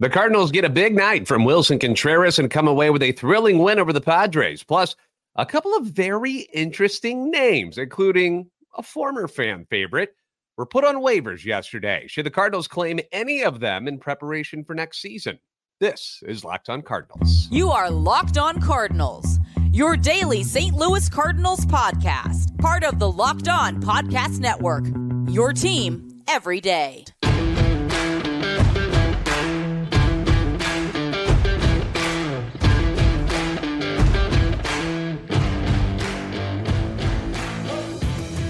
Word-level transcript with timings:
The 0.00 0.10
Cardinals 0.10 0.50
get 0.50 0.64
a 0.64 0.70
big 0.70 0.96
night 0.96 1.28
from 1.28 1.44
Willson 1.44 1.78
Contreras 1.80 2.40
and 2.40 2.50
come 2.50 2.66
away 2.66 2.90
with 2.90 3.02
a 3.04 3.12
thrilling 3.12 3.60
win 3.60 3.78
over 3.78 3.92
the 3.92 4.00
Padres. 4.00 4.64
Plus, 4.64 4.96
a 5.36 5.46
couple 5.46 5.72
of 5.76 5.86
very 5.86 6.48
interesting 6.52 7.30
names, 7.30 7.78
including 7.78 8.50
a 8.76 8.82
former 8.82 9.28
fan 9.28 9.66
favorite, 9.70 10.16
were 10.56 10.66
put 10.66 10.84
on 10.84 10.96
waivers 10.96 11.44
yesterday. 11.44 12.06
Should 12.08 12.26
the 12.26 12.30
Cardinals 12.30 12.66
claim 12.66 12.98
any 13.12 13.44
of 13.44 13.60
them 13.60 13.86
in 13.86 14.00
preparation 14.00 14.64
for 14.64 14.74
next 14.74 15.00
season? 15.00 15.38
This 15.78 16.20
is 16.26 16.44
Locked 16.44 16.70
On 16.70 16.82
Cardinals. 16.82 17.46
You 17.52 17.70
are 17.70 17.88
Locked 17.88 18.36
On 18.36 18.60
Cardinals, 18.60 19.38
your 19.70 19.96
daily 19.96 20.42
St. 20.42 20.74
Louis 20.74 21.08
Cardinals 21.08 21.66
podcast, 21.66 22.58
part 22.58 22.82
of 22.82 22.98
the 22.98 23.10
Locked 23.10 23.48
On 23.48 23.80
Podcast 23.80 24.40
Network. 24.40 24.86
Your 25.28 25.52
team 25.52 26.20
every 26.26 26.60
day. 26.60 27.04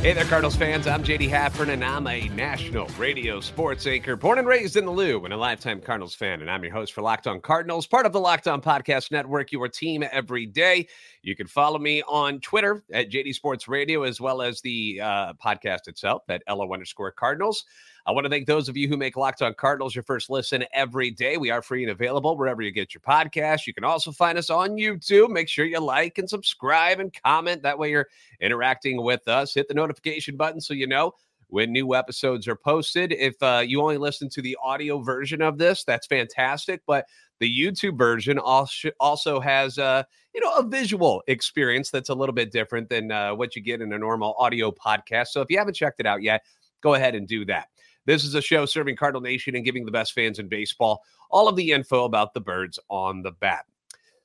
Hey 0.04 0.12
there, 0.12 0.24
Cardinals 0.24 0.54
fans. 0.54 0.86
I'm 0.86 1.02
JD 1.02 1.30
Haffern, 1.30 1.70
and 1.70 1.82
I'm 1.82 2.06
a 2.06 2.28
national 2.28 2.88
radio 2.98 3.40
sports 3.40 3.86
anchor, 3.86 4.16
born 4.16 4.38
and 4.38 4.46
raised 4.46 4.76
in 4.76 4.84
the 4.84 4.90
Lou, 4.90 5.24
and 5.24 5.32
a 5.32 5.36
lifetime 5.38 5.80
Cardinals 5.80 6.14
fan. 6.14 6.42
And 6.42 6.50
I'm 6.50 6.62
your 6.62 6.74
host 6.74 6.92
for 6.92 7.00
Locked 7.00 7.26
On 7.26 7.40
Cardinals, 7.40 7.86
part 7.86 8.04
of 8.04 8.12
the 8.12 8.20
Locked 8.20 8.46
On 8.46 8.60
Podcast 8.60 9.10
Network, 9.10 9.50
your 9.50 9.66
team 9.66 10.04
every 10.12 10.44
day. 10.44 10.88
You 11.22 11.34
can 11.34 11.46
follow 11.46 11.78
me 11.78 12.02
on 12.02 12.40
Twitter 12.40 12.84
at 12.92 13.10
JD 13.10 13.34
Sports 13.34 13.66
Radio, 13.66 14.02
as 14.02 14.20
well 14.20 14.42
as 14.42 14.60
the 14.60 15.00
uh, 15.02 15.32
podcast 15.42 15.88
itself 15.88 16.24
at 16.28 16.42
LO 16.50 16.70
underscore 16.74 17.10
Cardinals. 17.10 17.64
I 18.06 18.12
want 18.12 18.26
to 18.26 18.30
thank 18.30 18.46
those 18.46 18.68
of 18.68 18.76
you 18.76 18.86
who 18.86 18.98
make 18.98 19.16
Locked 19.16 19.40
On 19.40 19.54
Cardinals 19.54 19.94
your 19.94 20.04
first 20.04 20.28
listen 20.28 20.62
every 20.74 21.10
day. 21.10 21.38
We 21.38 21.50
are 21.50 21.62
free 21.62 21.84
and 21.84 21.90
available 21.90 22.36
wherever 22.36 22.60
you 22.60 22.70
get 22.70 22.92
your 22.92 23.00
podcast. 23.00 23.66
You 23.66 23.72
can 23.72 23.84
also 23.84 24.12
find 24.12 24.36
us 24.36 24.50
on 24.50 24.72
YouTube. 24.72 25.30
Make 25.30 25.48
sure 25.48 25.64
you 25.64 25.80
like 25.80 26.18
and 26.18 26.28
subscribe 26.28 27.00
and 27.00 27.16
comment. 27.24 27.62
That 27.62 27.78
way 27.78 27.90
you're 27.90 28.08
interacting 28.42 29.02
with 29.02 29.26
us. 29.26 29.54
Hit 29.54 29.68
the 29.68 29.74
notification 29.74 30.36
button 30.36 30.60
so 30.60 30.74
you 30.74 30.86
know 30.86 31.12
when 31.48 31.72
new 31.72 31.94
episodes 31.94 32.46
are 32.46 32.56
posted. 32.56 33.10
If 33.12 33.42
uh, 33.42 33.62
you 33.66 33.80
only 33.80 33.96
listen 33.96 34.28
to 34.30 34.42
the 34.42 34.58
audio 34.62 34.98
version 34.98 35.40
of 35.40 35.56
this, 35.56 35.82
that's 35.82 36.06
fantastic. 36.06 36.82
But 36.86 37.06
the 37.40 37.48
YouTube 37.50 37.96
version 37.96 38.38
also 38.38 39.40
has 39.40 39.78
uh, 39.78 40.02
you 40.34 40.42
know 40.42 40.52
a 40.56 40.62
visual 40.62 41.22
experience 41.26 41.88
that's 41.88 42.10
a 42.10 42.14
little 42.14 42.34
bit 42.34 42.52
different 42.52 42.90
than 42.90 43.10
uh, 43.10 43.34
what 43.34 43.56
you 43.56 43.62
get 43.62 43.80
in 43.80 43.94
a 43.94 43.98
normal 43.98 44.34
audio 44.38 44.70
podcast. 44.70 45.28
So 45.28 45.40
if 45.40 45.48
you 45.48 45.56
haven't 45.56 45.74
checked 45.74 46.00
it 46.00 46.06
out 46.06 46.22
yet, 46.22 46.42
go 46.82 46.92
ahead 46.92 47.14
and 47.14 47.26
do 47.26 47.46
that. 47.46 47.68
This 48.06 48.24
is 48.24 48.34
a 48.34 48.42
show 48.42 48.66
serving 48.66 48.96
Cardinal 48.96 49.22
Nation 49.22 49.54
and 49.54 49.64
giving 49.64 49.84
the 49.84 49.90
best 49.90 50.12
fans 50.12 50.38
in 50.38 50.48
baseball 50.48 51.02
all 51.30 51.48
of 51.48 51.56
the 51.56 51.72
info 51.72 52.04
about 52.04 52.34
the 52.34 52.40
birds 52.40 52.78
on 52.88 53.22
the 53.22 53.32
bat. 53.32 53.64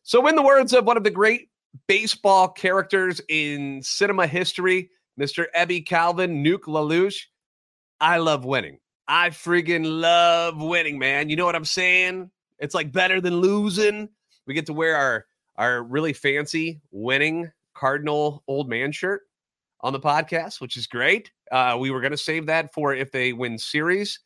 So, 0.04 0.26
in 0.28 0.36
the 0.36 0.42
words 0.42 0.74
of 0.74 0.86
one 0.86 0.98
of 0.98 1.04
the 1.04 1.12
great 1.12 1.50
baseball 1.88 2.48
characters 2.50 3.22
in 3.30 3.82
cinema 3.82 4.28
history, 4.28 4.90
Mr. 5.20 5.46
Ebby 5.56 5.86
Calvin, 5.86 6.44
Nuke 6.44 6.64
LaLoosh, 6.64 7.26
I 8.00 8.18
love 8.18 8.46
winning. 8.46 8.80
I 9.08 9.30
friggin' 9.30 10.02
love 10.02 10.62
winning, 10.62 11.00
man. 11.00 11.30
You 11.30 11.36
know 11.36 11.46
what 11.46 11.56
I'm 11.56 11.66
saying? 11.66 12.30
It's 12.60 12.76
like 12.76 12.92
better 12.92 13.20
than 13.20 13.38
losing. 13.38 14.10
We 14.46 14.54
get 14.54 14.66
to 14.68 14.74
wear 14.74 14.96
our 14.96 15.26
our 15.58 15.84
really 15.84 16.14
fancy 16.14 16.80
winning 16.92 17.52
Cardinal 17.74 18.44
old 18.48 18.70
man 18.70 18.92
shirt 18.92 19.29
on 19.82 19.94
the 19.94 20.00
podcast, 20.00 20.60
which 20.62 20.78
is 20.78 20.88
great. 20.88 21.32
Uh, 21.52 21.78
we 21.80 21.92
were 21.92 22.02
going 22.02 22.12
to 22.12 22.18
save 22.18 22.46
that 22.48 22.74
for 22.74 22.94
if 22.94 23.12
they 23.12 23.34
win 23.34 23.58
series, 23.58 24.20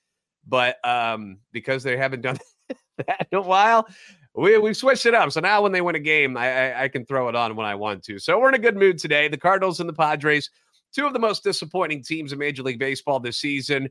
but 0.47 0.77
um, 0.85 1.37
because 1.51 1.83
they 1.83 1.97
haven't 1.97 2.21
done 2.21 2.37
that 2.97 3.27
in 3.31 3.37
a 3.37 3.41
while, 3.41 3.87
we 4.35 4.57
we 4.57 4.73
switched 4.73 5.05
it 5.05 5.13
up. 5.13 5.31
So 5.31 5.39
now 5.39 5.61
when 5.61 5.71
they 5.71 5.81
win 5.81 5.95
a 5.95 5.99
game, 5.99 6.37
I, 6.37 6.71
I, 6.71 6.83
I 6.83 6.87
can 6.87 7.05
throw 7.05 7.29
it 7.29 7.35
on 7.35 7.55
when 7.55 7.67
I 7.67 7.75
want 7.75 8.03
to. 8.05 8.19
So 8.19 8.39
we're 8.39 8.49
in 8.49 8.55
a 8.55 8.59
good 8.59 8.75
mood 8.75 8.97
today. 8.97 9.27
The 9.27 9.37
Cardinals 9.37 9.79
and 9.79 9.87
the 9.87 9.93
Padres, 9.93 10.49
two 10.93 11.05
of 11.05 11.13
the 11.13 11.19
most 11.19 11.43
disappointing 11.43 12.03
teams 12.03 12.33
in 12.33 12.39
Major 12.39 12.63
League 12.63 12.79
Baseball 12.79 13.19
this 13.19 13.37
season, 13.37 13.89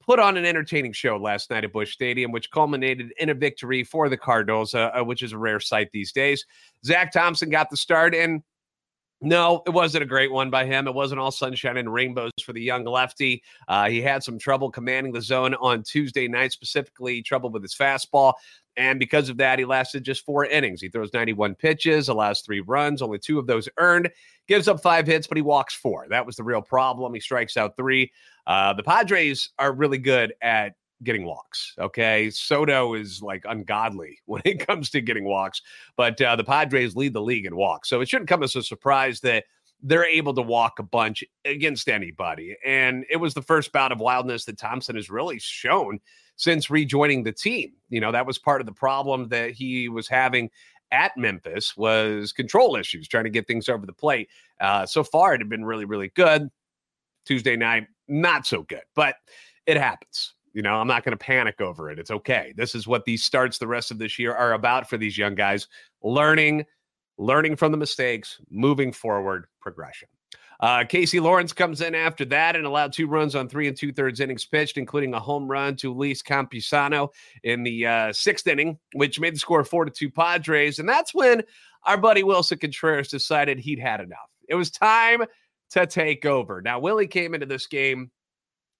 put 0.00 0.18
on 0.18 0.38
an 0.38 0.46
entertaining 0.46 0.94
show 0.94 1.18
last 1.18 1.50
night 1.50 1.64
at 1.64 1.72
Busch 1.72 1.92
Stadium, 1.92 2.32
which 2.32 2.50
culminated 2.50 3.12
in 3.18 3.28
a 3.28 3.34
victory 3.34 3.84
for 3.84 4.08
the 4.08 4.16
Cardinals, 4.16 4.74
uh, 4.74 4.90
uh 4.94 5.04
which 5.04 5.22
is 5.22 5.32
a 5.32 5.38
rare 5.38 5.60
sight 5.60 5.90
these 5.92 6.12
days. 6.12 6.46
Zack 6.84 7.12
Thompson 7.12 7.50
got 7.50 7.68
the 7.68 7.76
start 7.76 8.14
and 8.14 8.42
no, 9.20 9.62
it 9.66 9.70
wasn't 9.70 10.04
a 10.04 10.06
great 10.06 10.30
one 10.30 10.48
by 10.48 10.64
him. 10.64 10.86
It 10.86 10.94
wasn't 10.94 11.20
all 11.20 11.32
sunshine 11.32 11.76
and 11.76 11.92
rainbows 11.92 12.30
for 12.44 12.52
the 12.52 12.62
young 12.62 12.84
lefty. 12.84 13.42
Uh, 13.66 13.88
he 13.88 14.00
had 14.00 14.22
some 14.22 14.38
trouble 14.38 14.70
commanding 14.70 15.12
the 15.12 15.20
zone 15.20 15.54
on 15.54 15.82
Tuesday 15.82 16.28
night, 16.28 16.52
specifically 16.52 17.20
trouble 17.22 17.50
with 17.50 17.62
his 17.62 17.74
fastball. 17.74 18.34
And 18.76 19.00
because 19.00 19.28
of 19.28 19.36
that, 19.38 19.58
he 19.58 19.64
lasted 19.64 20.04
just 20.04 20.24
four 20.24 20.44
innings. 20.44 20.80
He 20.80 20.88
throws 20.88 21.12
91 21.12 21.56
pitches, 21.56 22.08
allows 22.08 22.42
three 22.42 22.60
runs, 22.60 23.02
only 23.02 23.18
two 23.18 23.40
of 23.40 23.48
those 23.48 23.68
earned, 23.76 24.08
gives 24.46 24.68
up 24.68 24.80
five 24.80 25.04
hits, 25.04 25.26
but 25.26 25.36
he 25.36 25.42
walks 25.42 25.74
four. 25.74 26.06
That 26.08 26.24
was 26.24 26.36
the 26.36 26.44
real 26.44 26.62
problem. 26.62 27.12
He 27.12 27.18
strikes 27.18 27.56
out 27.56 27.76
three. 27.76 28.12
Uh, 28.46 28.72
the 28.74 28.84
Padres 28.84 29.50
are 29.58 29.72
really 29.72 29.98
good 29.98 30.32
at 30.40 30.74
getting 31.02 31.24
walks. 31.24 31.74
Okay. 31.78 32.30
Soto 32.30 32.94
is 32.94 33.22
like 33.22 33.44
ungodly 33.48 34.18
when 34.26 34.42
it 34.44 34.66
comes 34.66 34.90
to 34.90 35.00
getting 35.00 35.24
walks, 35.24 35.62
but 35.96 36.20
uh, 36.20 36.36
the 36.36 36.44
Padres 36.44 36.96
lead 36.96 37.12
the 37.12 37.22
league 37.22 37.46
in 37.46 37.56
walks. 37.56 37.88
So 37.88 38.00
it 38.00 38.08
shouldn't 38.08 38.28
come 38.28 38.42
as 38.42 38.56
a 38.56 38.62
surprise 38.62 39.20
that 39.20 39.44
they're 39.82 40.04
able 40.04 40.34
to 40.34 40.42
walk 40.42 40.78
a 40.80 40.82
bunch 40.82 41.22
against 41.44 41.88
anybody. 41.88 42.56
And 42.64 43.04
it 43.10 43.16
was 43.16 43.34
the 43.34 43.42
first 43.42 43.72
bout 43.72 43.92
of 43.92 44.00
wildness 44.00 44.44
that 44.46 44.58
Thompson 44.58 44.96
has 44.96 45.08
really 45.08 45.38
shown 45.38 46.00
since 46.36 46.70
rejoining 46.70 47.22
the 47.22 47.32
team. 47.32 47.72
You 47.88 48.00
know, 48.00 48.12
that 48.12 48.26
was 48.26 48.38
part 48.38 48.60
of 48.60 48.66
the 48.66 48.72
problem 48.72 49.28
that 49.28 49.52
he 49.52 49.88
was 49.88 50.08
having 50.08 50.50
at 50.90 51.16
Memphis 51.16 51.76
was 51.76 52.32
control 52.32 52.76
issues, 52.76 53.06
trying 53.08 53.24
to 53.24 53.30
get 53.30 53.46
things 53.46 53.68
over 53.68 53.86
the 53.86 53.92
plate. 53.92 54.28
Uh, 54.60 54.86
so 54.86 55.04
far, 55.04 55.34
it 55.34 55.40
had 55.40 55.48
been 55.48 55.64
really, 55.64 55.84
really 55.84 56.10
good. 56.14 56.48
Tuesday 57.24 57.56
night, 57.56 57.86
not 58.08 58.46
so 58.46 58.62
good, 58.62 58.82
but 58.94 59.16
it 59.66 59.76
happens. 59.76 60.34
You 60.58 60.62
know, 60.62 60.74
I'm 60.74 60.88
not 60.88 61.04
going 61.04 61.16
to 61.16 61.24
panic 61.24 61.60
over 61.60 61.88
it. 61.88 62.00
It's 62.00 62.10
okay. 62.10 62.52
This 62.56 62.74
is 62.74 62.88
what 62.88 63.04
these 63.04 63.22
starts 63.22 63.58
the 63.58 63.68
rest 63.68 63.92
of 63.92 63.98
this 63.98 64.18
year 64.18 64.34
are 64.34 64.54
about 64.54 64.90
for 64.90 64.96
these 64.96 65.16
young 65.16 65.36
guys 65.36 65.68
learning, 66.02 66.66
learning 67.16 67.54
from 67.54 67.70
the 67.70 67.78
mistakes, 67.78 68.40
moving 68.50 68.90
forward, 68.90 69.46
progression. 69.60 70.08
Uh, 70.58 70.82
Casey 70.82 71.20
Lawrence 71.20 71.52
comes 71.52 71.80
in 71.80 71.94
after 71.94 72.24
that 72.24 72.56
and 72.56 72.66
allowed 72.66 72.92
two 72.92 73.06
runs 73.06 73.36
on 73.36 73.48
three 73.48 73.68
and 73.68 73.76
two 73.76 73.92
thirds 73.92 74.18
innings 74.18 74.44
pitched, 74.46 74.78
including 74.78 75.14
a 75.14 75.20
home 75.20 75.46
run 75.46 75.76
to 75.76 75.94
Luis 75.94 76.24
Campusano 76.24 77.10
in 77.44 77.62
the 77.62 77.86
uh, 77.86 78.12
sixth 78.12 78.48
inning, 78.48 78.80
which 78.94 79.20
made 79.20 79.36
the 79.36 79.38
score 79.38 79.62
four 79.62 79.84
to 79.84 79.92
two 79.92 80.10
Padres. 80.10 80.80
And 80.80 80.88
that's 80.88 81.14
when 81.14 81.44
our 81.84 81.96
buddy 81.96 82.24
Willson 82.24 82.58
Contreras 82.60 83.06
decided 83.06 83.60
he'd 83.60 83.78
had 83.78 84.00
enough. 84.00 84.28
It 84.48 84.56
was 84.56 84.72
time 84.72 85.22
to 85.70 85.86
take 85.86 86.26
over. 86.26 86.60
Now, 86.60 86.80
Willie 86.80 87.06
came 87.06 87.32
into 87.32 87.46
this 87.46 87.68
game 87.68 88.10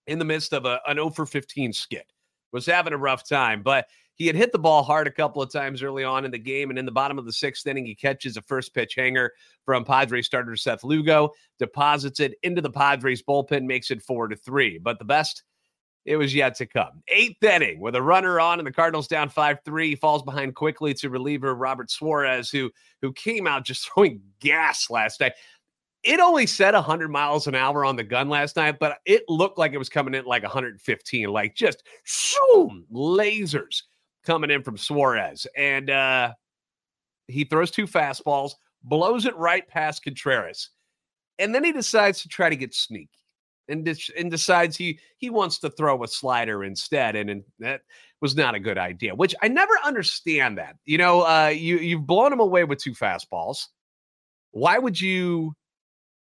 in 0.08 0.18
the 0.18 0.24
midst 0.24 0.52
of 0.52 0.64
a, 0.64 0.80
an 0.86 0.96
0 0.96 1.10
for 1.10 1.26
15 1.26 1.72
skid. 1.72 2.04
Was 2.50 2.66
having 2.66 2.94
a 2.94 2.98
rough 2.98 3.28
time, 3.28 3.62
but 3.62 3.86
he 4.14 4.26
had 4.26 4.34
hit 4.34 4.50
the 4.52 4.58
ball 4.58 4.82
hard 4.82 5.06
a 5.06 5.12
couple 5.12 5.40
of 5.40 5.52
times 5.52 5.82
early 5.82 6.02
on 6.02 6.24
in 6.24 6.30
the 6.30 6.38
game. 6.38 6.70
And 6.70 6.78
in 6.78 6.86
the 6.86 6.92
bottom 6.92 7.18
of 7.18 7.24
the 7.24 7.32
sixth 7.32 7.66
inning, 7.66 7.86
he 7.86 7.94
catches 7.94 8.36
a 8.36 8.42
first 8.42 8.74
pitch 8.74 8.94
hanger 8.96 9.32
from 9.64 9.84
Padres 9.84 10.26
starter 10.26 10.56
Seth 10.56 10.82
Lugo, 10.82 11.30
deposits 11.58 12.18
it 12.20 12.34
into 12.42 12.60
the 12.60 12.70
Padres 12.70 13.22
bullpen, 13.22 13.64
makes 13.64 13.90
it 13.90 14.02
four 14.02 14.26
to 14.26 14.34
three. 14.34 14.78
But 14.78 14.98
the 14.98 15.04
best, 15.04 15.44
it 16.04 16.16
was 16.16 16.34
yet 16.34 16.56
to 16.56 16.66
come. 16.66 17.02
Eighth 17.08 17.44
inning 17.44 17.80
with 17.80 17.94
a 17.94 18.02
runner 18.02 18.40
on 18.40 18.58
and 18.58 18.66
the 18.66 18.72
Cardinals 18.72 19.06
down 19.08 19.28
5 19.28 19.58
3. 19.64 19.94
Falls 19.94 20.22
behind 20.22 20.56
quickly 20.56 20.94
to 20.94 21.10
reliever 21.10 21.54
Robert 21.54 21.90
Suarez, 21.90 22.50
who, 22.50 22.70
who 23.02 23.12
came 23.12 23.46
out 23.46 23.64
just 23.64 23.88
throwing 23.94 24.20
gas 24.40 24.90
last 24.90 25.20
night 25.20 25.34
it 26.04 26.20
only 26.20 26.46
said 26.46 26.74
100 26.74 27.08
miles 27.08 27.46
an 27.46 27.54
hour 27.54 27.84
on 27.84 27.96
the 27.96 28.04
gun 28.04 28.28
last 28.28 28.56
night, 28.56 28.78
but 28.78 28.98
it 29.04 29.24
looked 29.28 29.58
like 29.58 29.72
it 29.72 29.78
was 29.78 29.88
coming 29.88 30.14
in 30.14 30.24
like 30.24 30.42
115, 30.42 31.28
like 31.28 31.54
just 31.54 31.82
shoom, 32.04 32.84
lasers 32.92 33.82
coming 34.24 34.50
in 34.50 34.62
from 34.62 34.76
Suarez. 34.76 35.46
And 35.56 35.90
uh, 35.90 36.32
he 37.26 37.44
throws 37.44 37.70
two 37.70 37.86
fastballs, 37.86 38.52
blows 38.82 39.26
it 39.26 39.36
right 39.36 39.66
past 39.66 40.04
Contreras. 40.04 40.70
And 41.38 41.54
then 41.54 41.64
he 41.64 41.72
decides 41.72 42.22
to 42.22 42.28
try 42.28 42.48
to 42.48 42.56
get 42.56 42.74
sneaky 42.74 43.10
and, 43.68 43.84
de- 43.84 44.12
and 44.16 44.30
decides 44.30 44.76
he 44.76 44.98
he 45.18 45.30
wants 45.30 45.58
to 45.60 45.70
throw 45.70 46.02
a 46.02 46.08
slider 46.08 46.64
instead. 46.64 47.16
And, 47.16 47.30
and 47.30 47.44
that 47.60 47.82
was 48.20 48.34
not 48.34 48.54
a 48.54 48.60
good 48.60 48.78
idea, 48.78 49.14
which 49.14 49.34
I 49.42 49.48
never 49.48 49.72
understand 49.84 50.58
that. 50.58 50.76
You 50.84 50.98
know, 50.98 51.22
uh, 51.22 51.48
you, 51.48 51.78
you've 51.78 52.06
blown 52.06 52.32
him 52.32 52.40
away 52.40 52.64
with 52.64 52.78
two 52.78 52.92
fastballs. 52.92 53.66
Why 54.50 54.78
would 54.78 55.00
you 55.00 55.54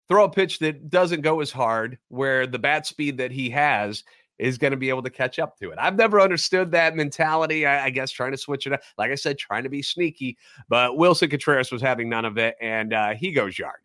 throw 0.09 0.25
a 0.25 0.29
pitch 0.29 0.59
that 0.59 0.89
doesn't 0.89 1.21
go 1.21 1.41
as 1.41 1.51
hard, 1.51 1.97
where 2.09 2.47
the 2.47 2.59
bat 2.59 2.85
speed 2.85 3.17
that 3.17 3.31
he 3.31 3.49
has 3.49 4.03
is 4.39 4.57
going 4.57 4.71
to 4.71 4.77
be 4.77 4.89
able 4.89 5.01
to 5.01 5.09
catch 5.09 5.39
up 5.39 5.57
to 5.57 5.71
it. 5.71 5.79
I've 5.79 5.95
never 5.95 6.21
understood 6.21 6.71
that 6.71 6.95
mentality. 6.95 7.65
I, 7.65 7.85
I, 7.85 7.89
guess 7.89 8.11
trying 8.11 8.31
to 8.31 8.37
switch 8.37 8.67
it 8.67 8.73
up, 8.73 8.81
like 8.97 9.11
I 9.11 9.15
said, 9.15 9.37
trying 9.37 9.63
to 9.63 9.69
be 9.69 9.81
sneaky. 9.81 10.37
But 10.69 10.91
Willson 10.91 11.29
Contreras 11.29 11.71
was 11.71 11.81
having 11.81 12.07
none 12.07 12.25
of 12.25 12.37
it, 12.37 12.55
and 12.61 12.93
uh, 12.93 13.15
he 13.15 13.31
goes 13.31 13.57
yard, 13.57 13.81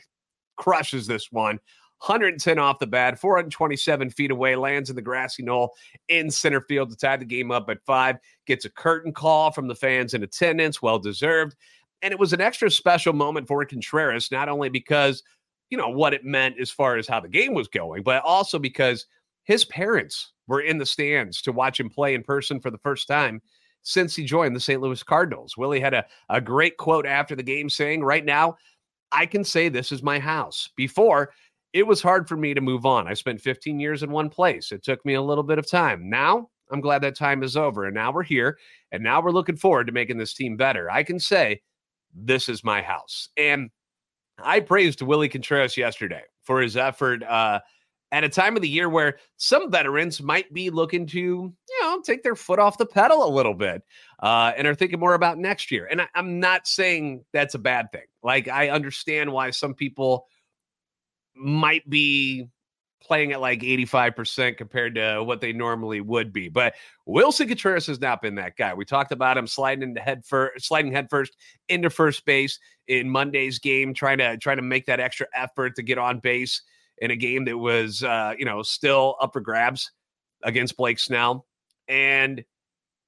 crushes 0.56 1.06
this 1.06 1.32
one. 1.32 1.58
110 2.02 2.58
off 2.58 2.80
the 2.80 2.86
bat, 2.86 3.18
427 3.18 4.10
feet 4.10 4.32
away, 4.32 4.56
lands 4.56 4.90
in 4.90 4.96
the 4.96 5.02
grassy 5.02 5.44
knoll 5.44 5.72
in 6.08 6.32
center 6.32 6.60
field 6.60 6.90
to 6.90 6.96
tie 6.96 7.16
the 7.16 7.24
game 7.24 7.52
up 7.52 7.70
at 7.70 7.84
five. 7.84 8.16
Gets 8.44 8.64
a 8.64 8.70
curtain 8.70 9.12
call 9.12 9.52
from 9.52 9.68
the 9.68 9.74
fans 9.74 10.12
in 10.12 10.24
attendance, 10.24 10.82
well 10.82 10.98
deserved. 10.98 11.54
And 12.02 12.10
it 12.10 12.18
was 12.18 12.32
an 12.32 12.40
extra 12.40 12.68
special 12.72 13.12
moment 13.12 13.46
for 13.46 13.64
Contreras, 13.64 14.32
not 14.32 14.48
only 14.48 14.68
because, 14.68 15.22
you 15.72 15.78
know, 15.78 15.88
what 15.88 16.12
it 16.12 16.22
meant 16.22 16.60
as 16.60 16.70
far 16.70 16.98
as 16.98 17.08
how 17.08 17.18
the 17.18 17.26
game 17.26 17.54
was 17.54 17.66
going, 17.66 18.02
but 18.02 18.22
also 18.24 18.58
because 18.58 19.06
his 19.44 19.64
parents 19.64 20.34
were 20.46 20.60
in 20.60 20.76
the 20.76 20.84
stands 20.84 21.40
to 21.40 21.50
watch 21.50 21.80
him 21.80 21.88
play 21.88 22.12
in 22.12 22.22
person 22.22 22.60
for 22.60 22.70
the 22.70 22.76
first 22.76 23.08
time 23.08 23.40
since 23.80 24.14
he 24.14 24.22
joined 24.22 24.54
the 24.54 24.60
St. 24.60 24.82
Louis 24.82 25.02
Cardinals. 25.02 25.56
Willie 25.56 25.80
had 25.80 25.94
a, 25.94 26.04
a 26.28 26.42
great 26.42 26.76
quote 26.76 27.06
after 27.06 27.34
the 27.34 27.42
game 27.42 27.70
saying, 27.70 28.04
Right 28.04 28.22
now, 28.22 28.58
I 29.12 29.24
can 29.24 29.44
say 29.44 29.70
this 29.70 29.92
is 29.92 30.02
my 30.02 30.18
house. 30.18 30.68
Before, 30.76 31.32
it 31.72 31.86
was 31.86 32.02
hard 32.02 32.28
for 32.28 32.36
me 32.36 32.52
to 32.52 32.60
move 32.60 32.84
on. 32.84 33.08
I 33.08 33.14
spent 33.14 33.40
15 33.40 33.80
years 33.80 34.02
in 34.02 34.10
one 34.10 34.28
place. 34.28 34.72
It 34.72 34.84
took 34.84 35.02
me 35.06 35.14
a 35.14 35.22
little 35.22 35.42
bit 35.42 35.58
of 35.58 35.66
time. 35.66 36.10
Now, 36.10 36.50
I'm 36.70 36.82
glad 36.82 37.00
that 37.00 37.16
time 37.16 37.42
is 37.42 37.56
over. 37.56 37.86
And 37.86 37.94
now 37.94 38.12
we're 38.12 38.24
here. 38.24 38.58
And 38.92 39.02
now 39.02 39.22
we're 39.22 39.30
looking 39.30 39.56
forward 39.56 39.86
to 39.86 39.92
making 39.94 40.18
this 40.18 40.34
team 40.34 40.58
better. 40.58 40.90
I 40.90 41.02
can 41.02 41.18
say, 41.18 41.62
This 42.14 42.50
is 42.50 42.62
my 42.62 42.82
house. 42.82 43.30
And 43.38 43.70
I 44.38 44.60
praised 44.60 45.02
Willie 45.02 45.28
Contreras 45.28 45.76
yesterday 45.76 46.22
for 46.42 46.60
his 46.60 46.76
effort. 46.76 47.22
Uh, 47.22 47.60
at 48.12 48.24
a 48.24 48.28
time 48.28 48.54
of 48.56 48.62
the 48.62 48.68
year 48.68 48.90
where 48.90 49.16
some 49.38 49.70
veterans 49.70 50.22
might 50.22 50.52
be 50.52 50.68
looking 50.68 51.06
to, 51.06 51.18
you 51.18 51.54
know, 51.80 52.00
take 52.02 52.22
their 52.22 52.36
foot 52.36 52.58
off 52.58 52.76
the 52.76 52.86
pedal 52.86 53.26
a 53.26 53.32
little 53.34 53.54
bit 53.54 53.82
uh, 54.22 54.52
and 54.54 54.66
are 54.66 54.74
thinking 54.74 55.00
more 55.00 55.14
about 55.14 55.38
next 55.38 55.70
year. 55.70 55.88
And 55.90 56.02
I, 56.02 56.08
I'm 56.14 56.38
not 56.38 56.66
saying 56.66 57.24
that's 57.32 57.54
a 57.54 57.58
bad 57.58 57.90
thing. 57.90 58.04
Like, 58.22 58.48
I 58.48 58.68
understand 58.68 59.32
why 59.32 59.50
some 59.50 59.72
people 59.74 60.26
might 61.34 61.88
be 61.88 62.48
playing 63.02 63.32
at 63.32 63.40
like 63.40 63.60
85% 63.60 64.56
compared 64.56 64.94
to 64.94 65.22
what 65.22 65.40
they 65.40 65.52
normally 65.52 66.00
would 66.00 66.32
be. 66.32 66.48
But 66.48 66.74
Willson 67.06 67.48
Contreras 67.48 67.86
has 67.86 68.00
not 68.00 68.22
been 68.22 68.36
that 68.36 68.56
guy. 68.56 68.74
We 68.74 68.84
talked 68.84 69.12
about 69.12 69.36
him 69.36 69.46
sliding 69.46 69.82
into 69.82 70.00
head 70.00 70.24
first, 70.24 70.64
sliding 70.66 70.92
head 70.92 71.08
first 71.10 71.36
into 71.68 71.90
first 71.90 72.24
base 72.24 72.58
in 72.88 73.10
Monday's 73.10 73.58
game, 73.58 73.94
trying 73.94 74.18
to 74.18 74.36
trying 74.38 74.56
to 74.56 74.62
make 74.62 74.86
that 74.86 75.00
extra 75.00 75.26
effort 75.34 75.76
to 75.76 75.82
get 75.82 75.98
on 75.98 76.18
base 76.18 76.62
in 76.98 77.10
a 77.10 77.16
game 77.16 77.44
that 77.46 77.58
was, 77.58 78.02
uh, 78.02 78.34
you 78.38 78.44
know, 78.44 78.62
still 78.62 79.16
up 79.20 79.32
for 79.32 79.40
grabs 79.40 79.90
against 80.42 80.76
Blake 80.76 80.98
Snell. 80.98 81.46
And 81.88 82.44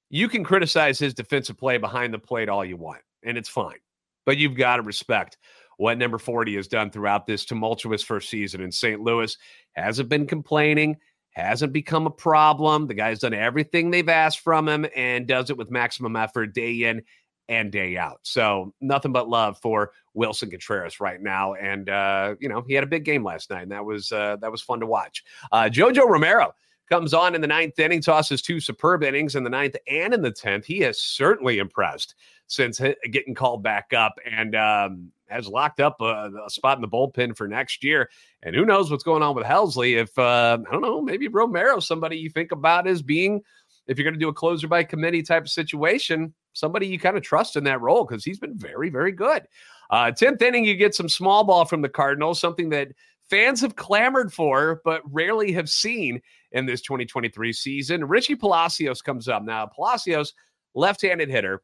you 0.09 0.27
can 0.27 0.43
criticize 0.43 0.99
his 0.99 1.13
defensive 1.13 1.57
play 1.57 1.77
behind 1.77 2.13
the 2.13 2.19
plate 2.19 2.49
all 2.49 2.63
you 2.63 2.77
want, 2.77 3.01
and 3.23 3.37
it's 3.37 3.49
fine. 3.49 3.77
But 4.25 4.37
you've 4.37 4.55
got 4.55 4.77
to 4.77 4.81
respect 4.81 5.37
what 5.77 5.97
number 5.97 6.17
40 6.17 6.55
has 6.55 6.67
done 6.67 6.89
throughout 6.89 7.25
this 7.25 7.45
tumultuous 7.45 8.01
first 8.01 8.29
season 8.29 8.61
in 8.61 8.71
St. 8.71 9.01
Louis. 9.01 9.37
Hasn't 9.73 10.09
been 10.09 10.27
complaining, 10.27 10.97
hasn't 11.31 11.73
become 11.73 12.07
a 12.07 12.11
problem. 12.11 12.87
The 12.87 12.93
guy's 12.93 13.19
done 13.19 13.33
everything 13.33 13.91
they've 13.91 14.07
asked 14.07 14.39
from 14.39 14.67
him 14.67 14.85
and 14.95 15.27
does 15.27 15.49
it 15.49 15.57
with 15.57 15.71
maximum 15.71 16.15
effort 16.15 16.53
day 16.53 16.83
in 16.83 17.03
and 17.47 17.71
day 17.71 17.97
out. 17.97 18.19
So 18.23 18.73
nothing 18.81 19.11
but 19.11 19.29
love 19.29 19.59
for 19.59 19.91
Willson 20.15 20.49
Contreras 20.49 20.99
right 20.99 21.21
now. 21.21 21.53
And 21.53 21.89
uh, 21.89 22.35
you 22.39 22.49
know, 22.49 22.63
he 22.67 22.73
had 22.73 22.83
a 22.83 22.87
big 22.87 23.05
game 23.05 23.23
last 23.23 23.49
night, 23.49 23.63
and 23.63 23.71
that 23.71 23.85
was 23.85 24.11
uh, 24.11 24.37
that 24.41 24.51
was 24.51 24.61
fun 24.61 24.79
to 24.79 24.85
watch. 24.85 25.23
Uh, 25.51 25.69
Jojo 25.71 26.07
Romero 26.07 26.53
comes 26.89 27.13
on 27.13 27.35
in 27.35 27.41
the 27.41 27.47
ninth 27.47 27.79
inning, 27.79 28.01
tosses 28.01 28.41
two 28.41 28.59
superb 28.59 29.03
innings 29.03 29.35
in 29.35 29.43
the 29.43 29.49
ninth 29.49 29.75
and 29.87 30.13
in 30.13 30.21
the 30.21 30.31
tenth. 30.31 30.65
He 30.65 30.79
has 30.79 31.01
certainly 31.01 31.59
impressed 31.59 32.15
since 32.47 32.79
getting 33.11 33.33
called 33.33 33.63
back 33.63 33.93
up 33.93 34.13
and 34.29 34.55
um, 34.55 35.11
has 35.27 35.47
locked 35.47 35.79
up 35.79 35.99
a, 36.01 36.31
a, 36.45 36.49
spot 36.49 36.77
in 36.77 36.81
the 36.81 36.87
bullpen 36.87 37.35
for 37.35 37.47
next 37.47 37.83
year. 37.83 38.09
And 38.43 38.55
who 38.55 38.65
knows 38.65 38.91
what's 38.91 39.03
going 39.03 39.23
on 39.23 39.35
with 39.35 39.45
Helsley? 39.45 39.97
If 39.99 40.17
uh, 40.19 40.59
I 40.67 40.71
don't 40.71 40.81
know, 40.81 41.01
maybe 41.01 41.27
Romero, 41.27 41.79
somebody 41.79 42.17
you 42.17 42.29
think 42.29 42.51
about 42.51 42.87
as 42.87 43.01
being, 43.01 43.41
if 43.87 43.97
you're 43.97 44.03
going 44.03 44.13
to 44.13 44.19
do 44.19 44.29
a 44.29 44.33
closer 44.33 44.67
by 44.67 44.83
committee 44.83 45.23
type 45.23 45.43
of 45.43 45.49
situation, 45.49 46.33
somebody 46.53 46.87
you 46.87 46.99
kind 46.99 47.17
of 47.17 47.23
trust 47.23 47.55
in 47.55 47.63
that 47.65 47.81
role 47.81 48.05
because 48.05 48.23
he's 48.23 48.39
been 48.39 48.57
very, 48.57 48.89
very 48.89 49.11
good. 49.11 49.43
Uh, 49.89 50.11
10th 50.11 50.41
inning, 50.41 50.65
you 50.65 50.75
get 50.75 50.95
some 50.95 51.09
small 51.09 51.43
ball 51.43 51.65
from 51.65 51.81
the 51.81 51.89
Cardinals, 51.89 52.39
something 52.39 52.69
that 52.69 52.89
fans 53.29 53.61
have 53.61 53.75
clamored 53.75 54.31
for, 54.31 54.81
but 54.83 55.01
rarely 55.11 55.51
have 55.51 55.69
seen 55.69 56.21
in 56.51 56.65
this 56.65 56.81
2023 56.81 57.53
season. 57.53 58.05
Richie 58.05 58.35
Palacios 58.35 59.01
comes 59.01 59.27
up. 59.27 59.43
Now, 59.43 59.65
Palacios, 59.65 60.33
left 60.73 61.01
handed 61.01 61.29
hitter, 61.29 61.61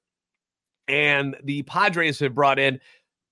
and 0.87 1.35
the 1.43 1.63
Padres 1.63 2.19
have 2.19 2.35
brought 2.35 2.59
in 2.59 2.79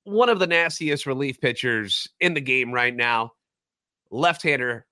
one 0.03 0.29
of 0.29 0.39
the 0.39 0.47
nastiest 0.47 1.05
relief 1.05 1.39
pitchers 1.39 2.07
in 2.19 2.33
the 2.33 2.41
game 2.41 2.71
right 2.71 2.95
now, 2.95 3.33
left 4.11 4.41
hander 4.41 4.85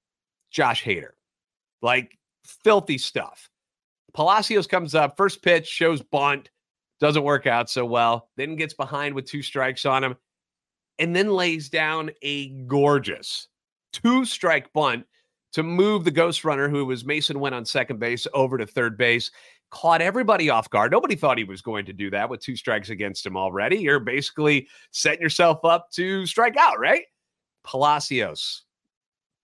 Josh 0.51 0.83
Hader. 0.83 1.11
Like 1.81 2.17
filthy 2.45 2.97
stuff. 2.97 3.49
Palacios 4.13 4.67
comes 4.67 4.95
up, 4.95 5.15
first 5.17 5.41
pitch 5.41 5.67
shows 5.67 6.01
bunt, 6.01 6.49
doesn't 6.99 7.23
work 7.23 7.45
out 7.45 7.69
so 7.69 7.85
well, 7.85 8.29
then 8.35 8.55
gets 8.55 8.73
behind 8.73 9.13
with 9.13 9.25
two 9.25 9.43
strikes 9.43 9.85
on 9.85 10.03
him, 10.03 10.15
and 10.99 11.15
then 11.15 11.29
lays 11.29 11.69
down 11.69 12.11
a 12.21 12.49
gorgeous 12.49 13.47
two 13.93 14.25
strike 14.25 14.71
bunt 14.73 15.05
to 15.53 15.63
move 15.63 16.03
the 16.03 16.11
ghost 16.11 16.43
runner, 16.43 16.69
who 16.69 16.85
was 16.85 17.03
Masyn 17.03 17.37
Winn 17.37 17.53
on 17.53 17.65
second 17.65 17.99
base, 17.99 18.27
over 18.33 18.57
to 18.57 18.65
third 18.65 18.97
base. 18.97 19.31
Caught 19.69 20.01
everybody 20.01 20.49
off 20.49 20.69
guard. 20.69 20.91
Nobody 20.91 21.15
thought 21.15 21.37
he 21.37 21.43
was 21.43 21.61
going 21.61 21.85
to 21.85 21.93
do 21.93 22.09
that 22.11 22.29
with 22.29 22.41
two 22.41 22.55
strikes 22.55 22.89
against 22.89 23.25
him 23.25 23.35
already. 23.35 23.77
You're 23.77 23.99
basically 23.99 24.67
setting 24.91 25.21
yourself 25.21 25.65
up 25.65 25.91
to 25.91 26.25
strike 26.25 26.55
out, 26.57 26.79
right? 26.79 27.03
Palacios 27.63 28.63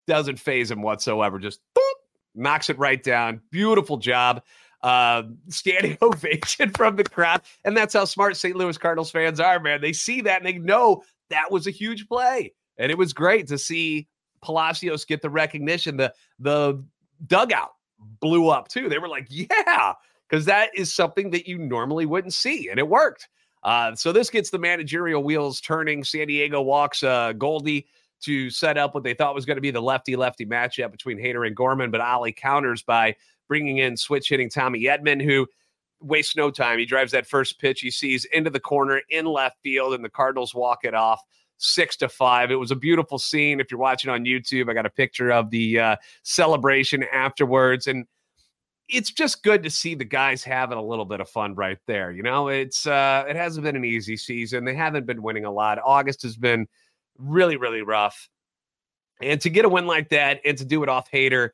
doesn't 0.07 0.39
faze 0.39 0.71
him 0.71 0.81
whatsoever. 0.81 1.39
Just 1.39 1.59
boop, 1.77 1.93
knocks 2.35 2.69
it 2.69 2.77
right 2.77 3.01
down. 3.01 3.41
Beautiful 3.51 3.97
job 3.97 4.43
uh, 4.83 5.23
standing 5.47 5.97
ovation 6.01 6.69
from 6.71 6.95
the 6.95 7.03
crowd. 7.03 7.41
And 7.63 7.75
that's 7.75 7.93
how 7.93 8.05
smart 8.05 8.37
St. 8.37 8.55
Louis 8.55 8.77
Cardinals 8.77 9.11
fans 9.11 9.39
are, 9.39 9.59
man. 9.59 9.81
They 9.81 9.93
see 9.93 10.21
that 10.21 10.37
and 10.37 10.45
they 10.45 10.59
know 10.59 11.03
that 11.33 11.51
was 11.51 11.67
a 11.67 11.71
huge 11.71 12.07
play. 12.07 12.53
And 12.77 12.91
it 12.91 12.97
was 12.97 13.13
great 13.13 13.47
to 13.47 13.57
see 13.57 14.07
Palacios 14.41 15.05
get 15.05 15.21
the 15.21 15.29
recognition. 15.29 15.97
The 15.97 16.13
the 16.39 16.83
dugout 17.27 17.71
blew 18.19 18.49
up 18.49 18.67
too. 18.67 18.89
They 18.89 18.99
were 18.99 19.07
like, 19.07 19.27
yeah, 19.29 19.93
because 20.29 20.45
that 20.45 20.69
is 20.75 20.93
something 20.93 21.31
that 21.31 21.47
you 21.47 21.57
normally 21.57 22.05
wouldn't 22.05 22.33
see. 22.33 22.69
And 22.69 22.79
it 22.79 22.87
worked. 22.87 23.27
Uh, 23.63 23.95
so 23.95 24.11
this 24.11 24.29
gets 24.29 24.49
the 24.49 24.59
managerial 24.59 25.23
wheels 25.23 25.61
turning. 25.61 26.03
San 26.03 26.27
Diego 26.27 26.61
walks 26.61 27.01
uh, 27.01 27.33
Goldie 27.33 27.87
to 28.23 28.49
set 28.49 28.77
up 28.77 28.93
what 28.93 29.03
they 29.03 29.13
thought 29.13 29.35
was 29.35 29.45
going 29.45 29.57
to 29.57 29.61
be 29.61 29.71
the 29.71 29.81
lefty 29.81 30.15
lefty 30.15 30.45
matchup 30.45 30.91
between 30.91 31.17
Hader 31.17 31.45
and 31.47 31.55
Gorman, 31.55 31.91
but 31.91 32.01
Ollie 32.01 32.33
counters 32.33 32.81
by 32.81 33.15
bringing 33.47 33.77
in 33.77 33.97
switch 33.97 34.29
hitting 34.29 34.49
Tommy 34.49 34.83
Edman, 34.83 35.21
who 35.21 35.47
wastes 36.03 36.35
no 36.35 36.51
time. 36.51 36.79
He 36.79 36.85
drives 36.85 37.11
that 37.13 37.25
first 37.25 37.59
pitch 37.59 37.81
he 37.81 37.91
sees 37.91 38.25
into 38.25 38.49
the 38.49 38.59
corner 38.59 39.01
in 39.09 39.25
left 39.25 39.57
field, 39.63 39.93
and 39.93 40.03
the 40.03 40.09
Cardinals 40.09 40.53
walk 40.53 40.79
it 40.83 40.93
off 40.93 41.21
six 41.57 41.95
to 41.97 42.09
five. 42.09 42.51
It 42.51 42.55
was 42.55 42.71
a 42.71 42.75
beautiful 42.75 43.17
scene. 43.17 43.59
If 43.59 43.71
you're 43.71 43.79
watching 43.79 44.11
on 44.11 44.25
YouTube, 44.25 44.69
I 44.69 44.73
got 44.73 44.85
a 44.85 44.91
picture 44.91 45.31
of 45.31 45.49
the 45.49 45.79
uh, 45.79 45.95
celebration 46.23 47.03
afterwards, 47.11 47.87
and 47.87 48.05
it's 48.89 49.11
just 49.11 49.43
good 49.43 49.63
to 49.63 49.69
see 49.69 49.95
the 49.95 50.05
guys 50.05 50.43
having 50.43 50.77
a 50.77 50.83
little 50.83 51.05
bit 51.05 51.21
of 51.21 51.29
fun 51.29 51.55
right 51.55 51.79
there. 51.87 52.11
You 52.11 52.23
know, 52.23 52.49
it's 52.49 52.85
uh, 52.85 53.25
it 53.27 53.35
hasn't 53.35 53.63
been 53.63 53.75
an 53.75 53.85
easy 53.85 54.17
season. 54.17 54.65
They 54.65 54.75
haven't 54.75 55.05
been 55.05 55.21
winning 55.21 55.45
a 55.45 55.51
lot. 55.51 55.79
August 55.83 56.21
has 56.23 56.35
been 56.35 56.67
really, 57.17 57.57
really 57.57 57.81
rough, 57.81 58.29
and 59.21 59.39
to 59.41 59.49
get 59.49 59.65
a 59.65 59.69
win 59.69 59.87
like 59.87 60.09
that 60.09 60.41
and 60.45 60.57
to 60.57 60.65
do 60.65 60.83
it 60.83 60.89
off 60.89 61.09
Hader 61.11 61.51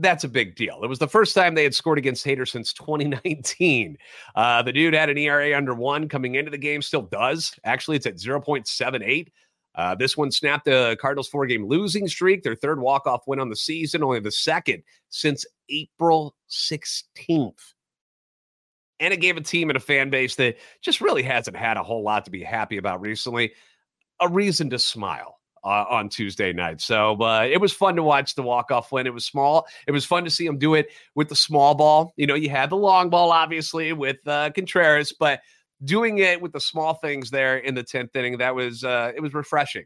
that's 0.00 0.24
a 0.24 0.28
big 0.28 0.54
deal. 0.54 0.80
It 0.82 0.88
was 0.88 0.98
the 0.98 1.08
first 1.08 1.34
time 1.34 1.54
they 1.54 1.64
had 1.64 1.74
scored 1.74 1.98
against 1.98 2.24
Hader 2.24 2.48
since 2.48 2.72
2019. 2.72 3.96
Uh, 4.34 4.62
the 4.62 4.72
dude 4.72 4.94
had 4.94 5.10
an 5.10 5.18
ERA 5.18 5.56
under 5.56 5.74
one 5.74 6.08
coming 6.08 6.36
into 6.36 6.50
the 6.50 6.58
game, 6.58 6.82
still 6.82 7.02
does. 7.02 7.52
Actually, 7.64 7.96
it's 7.96 8.06
at 8.06 8.16
0.78. 8.16 9.28
Uh, 9.74 9.94
this 9.94 10.16
one 10.16 10.30
snapped 10.30 10.64
the 10.64 10.96
Cardinals' 11.00 11.28
four 11.28 11.46
game 11.46 11.66
losing 11.66 12.08
streak, 12.08 12.42
their 12.42 12.56
third 12.56 12.80
walk 12.80 13.06
off 13.06 13.22
win 13.26 13.38
on 13.38 13.48
the 13.48 13.56
season, 13.56 14.02
only 14.02 14.20
the 14.20 14.30
second 14.32 14.82
since 15.08 15.44
April 15.68 16.34
16th. 16.50 17.74
And 19.00 19.14
it 19.14 19.20
gave 19.20 19.36
a 19.36 19.40
team 19.40 19.70
and 19.70 19.76
a 19.76 19.80
fan 19.80 20.10
base 20.10 20.34
that 20.36 20.56
just 20.82 21.00
really 21.00 21.22
hasn't 21.22 21.56
had 21.56 21.76
a 21.76 21.82
whole 21.82 22.02
lot 22.02 22.24
to 22.24 22.30
be 22.30 22.42
happy 22.42 22.78
about 22.78 23.00
recently 23.00 23.52
a 24.20 24.28
reason 24.28 24.68
to 24.70 24.78
smile 24.78 25.37
uh, 25.68 25.84
on 25.90 26.08
Tuesday 26.08 26.54
night. 26.54 26.80
So 26.80 27.20
uh, 27.20 27.42
it 27.42 27.60
was 27.60 27.74
fun 27.74 27.96
to 27.96 28.02
watch 28.02 28.34
the 28.34 28.42
walk 28.42 28.70
off 28.70 28.90
win. 28.90 29.06
It 29.06 29.12
was 29.12 29.26
small. 29.26 29.66
It 29.86 29.92
was 29.92 30.06
fun 30.06 30.24
to 30.24 30.30
see 30.30 30.46
him 30.46 30.56
do 30.56 30.74
it 30.74 30.88
with 31.14 31.28
the 31.28 31.36
small 31.36 31.74
ball. 31.74 32.14
You 32.16 32.26
know, 32.26 32.34
you 32.34 32.48
had 32.48 32.70
the 32.70 32.76
long 32.76 33.10
ball, 33.10 33.30
obviously, 33.30 33.92
with 33.92 34.16
uh, 34.26 34.50
Contreras, 34.54 35.12
but 35.12 35.40
doing 35.84 36.18
it 36.18 36.40
with 36.40 36.52
the 36.52 36.60
small 36.60 36.94
things 36.94 37.30
there 37.30 37.58
in 37.58 37.74
the 37.74 37.84
10th 37.84 38.16
inning, 38.16 38.38
that 38.38 38.54
was, 38.54 38.82
uh, 38.82 39.12
it 39.14 39.20
was 39.20 39.34
refreshing 39.34 39.84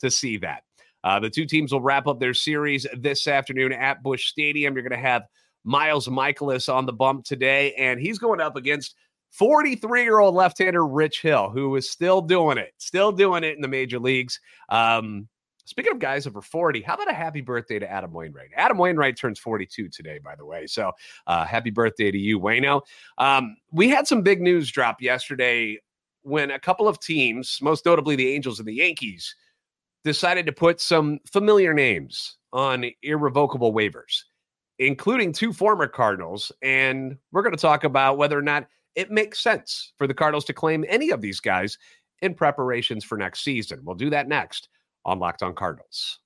to 0.00 0.10
see 0.10 0.36
that. 0.36 0.64
Uh, 1.02 1.18
the 1.18 1.30
two 1.30 1.46
teams 1.46 1.72
will 1.72 1.80
wrap 1.80 2.06
up 2.06 2.20
their 2.20 2.34
series 2.34 2.86
this 2.94 3.26
afternoon 3.26 3.72
at 3.72 4.02
Busch 4.02 4.26
Stadium. 4.26 4.74
You're 4.74 4.86
going 4.86 5.00
to 5.00 5.08
have 5.08 5.22
Miles 5.64 6.08
Mikolas 6.08 6.72
on 6.72 6.84
the 6.84 6.92
bump 6.92 7.24
today, 7.24 7.72
and 7.74 7.98
he's 7.98 8.18
going 8.18 8.40
up 8.40 8.54
against 8.54 8.94
43 9.32 10.02
year 10.02 10.20
old 10.20 10.34
left 10.34 10.58
hander 10.58 10.86
Rich 10.86 11.22
Hill, 11.22 11.50
who 11.50 11.74
is 11.76 11.90
still 11.90 12.20
doing 12.20 12.58
it, 12.58 12.72
still 12.78 13.12
doing 13.12 13.44
it 13.44 13.56
in 13.56 13.62
the 13.62 13.68
major 13.68 13.98
leagues. 13.98 14.40
Um, 14.68 15.28
Speaking 15.64 15.92
of 15.92 16.00
guys 16.00 16.26
over 16.26 16.42
40, 16.42 16.82
how 16.82 16.94
about 16.94 17.10
a 17.10 17.14
happy 17.14 17.40
birthday 17.40 17.78
to 17.78 17.90
Adam 17.90 18.12
Wainwright? 18.12 18.50
Adam 18.56 18.78
Wainwright 18.78 19.16
turns 19.16 19.38
42 19.38 19.88
today, 19.88 20.18
by 20.18 20.34
the 20.34 20.44
way. 20.44 20.66
So 20.66 20.92
uh, 21.26 21.44
happy 21.44 21.70
birthday 21.70 22.10
to 22.10 22.18
you, 22.18 22.40
Wayno. 22.40 22.82
Um, 23.18 23.56
we 23.70 23.88
had 23.88 24.08
some 24.08 24.22
big 24.22 24.40
news 24.42 24.70
drop 24.70 25.00
yesterday 25.00 25.78
when 26.22 26.50
a 26.50 26.58
couple 26.58 26.88
of 26.88 26.98
teams, 27.00 27.58
most 27.62 27.86
notably 27.86 28.16
the 28.16 28.34
Angels 28.34 28.58
and 28.58 28.66
the 28.66 28.74
Yankees, 28.74 29.34
decided 30.04 30.46
to 30.46 30.52
put 30.52 30.80
some 30.80 31.20
familiar 31.30 31.72
names 31.72 32.38
on 32.52 32.86
irrevocable 33.02 33.72
waivers, 33.72 34.24
including 34.80 35.32
two 35.32 35.52
former 35.52 35.86
Cardinals. 35.86 36.50
And 36.60 37.16
we're 37.30 37.42
going 37.42 37.54
to 37.54 37.60
talk 37.60 37.84
about 37.84 38.18
whether 38.18 38.36
or 38.36 38.42
not 38.42 38.66
it 38.94 39.10
makes 39.10 39.40
sense 39.40 39.92
for 39.96 40.06
the 40.06 40.14
Cardinals 40.14 40.44
to 40.46 40.52
claim 40.52 40.84
any 40.88 41.10
of 41.10 41.20
these 41.20 41.40
guys 41.40 41.78
in 42.20 42.34
preparations 42.34 43.04
for 43.04 43.18
next 43.18 43.42
season. 43.42 43.80
We'll 43.84 43.96
do 43.96 44.10
that 44.10 44.28
next 44.28 44.68
on 45.04 45.18
Locked 45.18 45.42
On 45.42 45.54
Cardinals. 45.54 46.18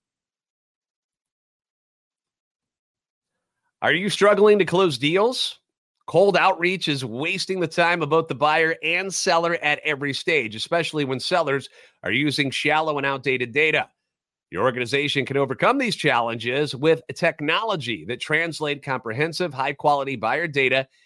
Are 3.83 3.93
you 3.93 4.09
struggling 4.09 4.59
to 4.59 4.65
close 4.65 4.99
deals? 4.99 5.61
Cold 6.07 6.37
outreach 6.37 6.89
is 6.89 7.05
wasting 7.05 7.61
the 7.61 7.67
time 7.67 8.01
of 8.01 8.09
both 8.09 8.29
the 8.29 8.35
buyer 8.35 8.77
and 8.83 9.13
seller 9.13 9.57
at 9.57 9.81
every 9.85 10.13
stage, 10.13 10.55
especially 10.55 11.05
when 11.05 11.19
sellers 11.19 11.69
are 12.05 12.13
using 12.13 12.51
shallow 12.51 12.97
and 12.97 13.07
outdated 13.07 13.53
data. 13.53 13.89
Your 14.51 14.63
organization 14.63 15.27
can 15.27 15.37
overcome 15.37 15.79
these 15.79 15.97
challenges 15.97 16.75
with 16.75 17.03
technology 17.15 18.05
that 18.05 18.21
translate 18.21 18.85
comprehensive, 18.85 19.53
high 19.53 19.73
quality 19.73 20.15
buyer 20.15 20.47
data 20.47 20.87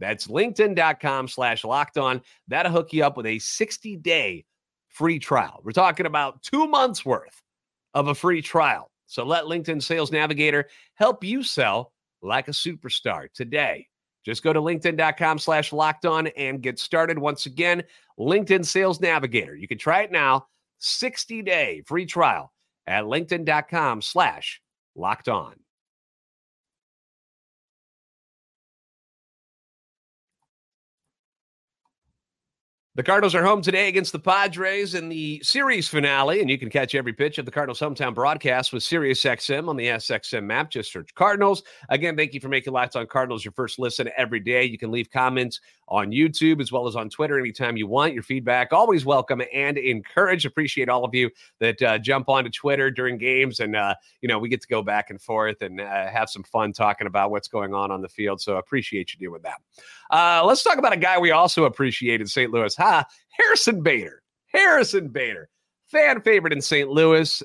That's 0.00 0.26
linkedin.com 0.26 1.28
slash 1.28 1.62
locked 1.62 1.98
on. 1.98 2.22
That'll 2.48 2.72
hook 2.72 2.92
you 2.92 3.04
up 3.04 3.16
with 3.16 3.26
a 3.26 3.38
60 3.38 3.96
day 3.96 4.44
free 4.88 5.18
trial. 5.18 5.60
We're 5.62 5.72
talking 5.72 6.06
about 6.06 6.42
two 6.42 6.66
months 6.66 7.04
worth 7.04 7.40
of 7.94 8.08
a 8.08 8.14
free 8.14 8.42
trial. 8.42 8.90
So 9.06 9.24
let 9.24 9.44
LinkedIn 9.44 9.82
Sales 9.82 10.10
Navigator 10.10 10.68
help 10.94 11.22
you 11.22 11.42
sell 11.42 11.92
like 12.22 12.48
a 12.48 12.52
superstar 12.52 13.26
today. 13.32 13.86
Just 14.24 14.42
go 14.42 14.52
to 14.52 14.60
linkedin.com 14.60 15.38
slash 15.38 15.72
locked 15.72 16.06
on 16.06 16.26
and 16.28 16.62
get 16.62 16.78
started. 16.78 17.18
Once 17.18 17.46
again, 17.46 17.82
LinkedIn 18.18 18.64
Sales 18.64 19.00
Navigator. 19.00 19.56
You 19.56 19.66
can 19.66 19.78
try 19.78 20.02
it 20.02 20.12
now, 20.12 20.46
60 20.78 21.42
day 21.42 21.82
free 21.86 22.06
trial 22.06 22.52
at 22.86 23.04
linkedin.com 23.04 24.02
slash 24.02 24.60
locked 24.94 25.28
on. 25.28 25.59
The 32.96 33.04
Cardinals 33.04 33.36
are 33.36 33.44
home 33.44 33.62
today 33.62 33.86
against 33.86 34.10
the 34.10 34.18
Padres 34.18 34.96
in 34.96 35.08
the 35.08 35.40
series 35.44 35.86
finale, 35.86 36.40
and 36.40 36.50
you 36.50 36.58
can 36.58 36.68
catch 36.68 36.96
every 36.96 37.12
pitch 37.12 37.38
of 37.38 37.44
the 37.44 37.52
Cardinals' 37.52 37.78
hometown 37.78 38.12
broadcast 38.12 38.72
with 38.72 38.82
SiriusXM 38.82 39.68
on 39.68 39.76
the 39.76 39.86
SXM 39.86 40.42
map. 40.42 40.72
Just 40.72 40.92
search 40.92 41.14
Cardinals. 41.14 41.62
Again, 41.88 42.16
thank 42.16 42.34
you 42.34 42.40
for 42.40 42.48
making 42.48 42.72
Locked 42.72 42.96
On 42.96 43.06
Cardinals 43.06 43.44
your 43.44 43.52
first 43.52 43.78
listen 43.78 44.10
every 44.16 44.40
day. 44.40 44.64
You 44.64 44.76
can 44.76 44.90
leave 44.90 45.08
comments 45.08 45.60
on 45.86 46.10
YouTube 46.10 46.60
as 46.60 46.72
well 46.72 46.88
as 46.88 46.96
on 46.96 47.08
Twitter 47.08 47.38
anytime 47.38 47.76
you 47.76 47.86
want. 47.86 48.12
Your 48.12 48.24
feedback 48.24 48.72
always 48.72 49.04
welcome 49.04 49.40
and 49.54 49.78
encouraged. 49.78 50.44
Appreciate 50.44 50.88
all 50.88 51.04
of 51.04 51.14
you 51.14 51.30
that 51.60 51.80
uh, 51.82 51.96
jump 51.96 52.28
onto 52.28 52.50
Twitter 52.50 52.90
during 52.90 53.18
games, 53.18 53.60
and 53.60 53.76
uh, 53.76 53.94
you 54.20 54.28
know 54.28 54.40
we 54.40 54.48
get 54.48 54.62
to 54.62 54.68
go 54.68 54.82
back 54.82 55.10
and 55.10 55.22
forth 55.22 55.62
and 55.62 55.80
uh, 55.80 56.08
have 56.08 56.28
some 56.28 56.42
fun 56.42 56.72
talking 56.72 57.06
about 57.06 57.30
what's 57.30 57.48
going 57.48 57.72
on 57.72 57.92
on 57.92 58.02
the 58.02 58.08
field. 58.08 58.40
So 58.40 58.56
I 58.56 58.58
appreciate 58.58 59.12
you 59.12 59.28
doing 59.28 59.42
that. 59.42 59.60
Uh, 60.10 60.42
let's 60.44 60.62
talk 60.62 60.78
about 60.78 60.92
a 60.92 60.98
guy 60.98 61.18
we 61.18 61.30
also 61.30 61.64
appreciate 61.64 62.20
in 62.20 62.26
St. 62.26 62.50
Louis. 62.50 62.74
Ha, 62.76 63.04
Harrison 63.38 63.82
Bader. 63.82 64.22
Harrison 64.52 65.08
Bader, 65.08 65.48
fan 65.86 66.20
favorite 66.22 66.52
in 66.52 66.60
St. 66.60 66.88
Louis, 66.88 67.42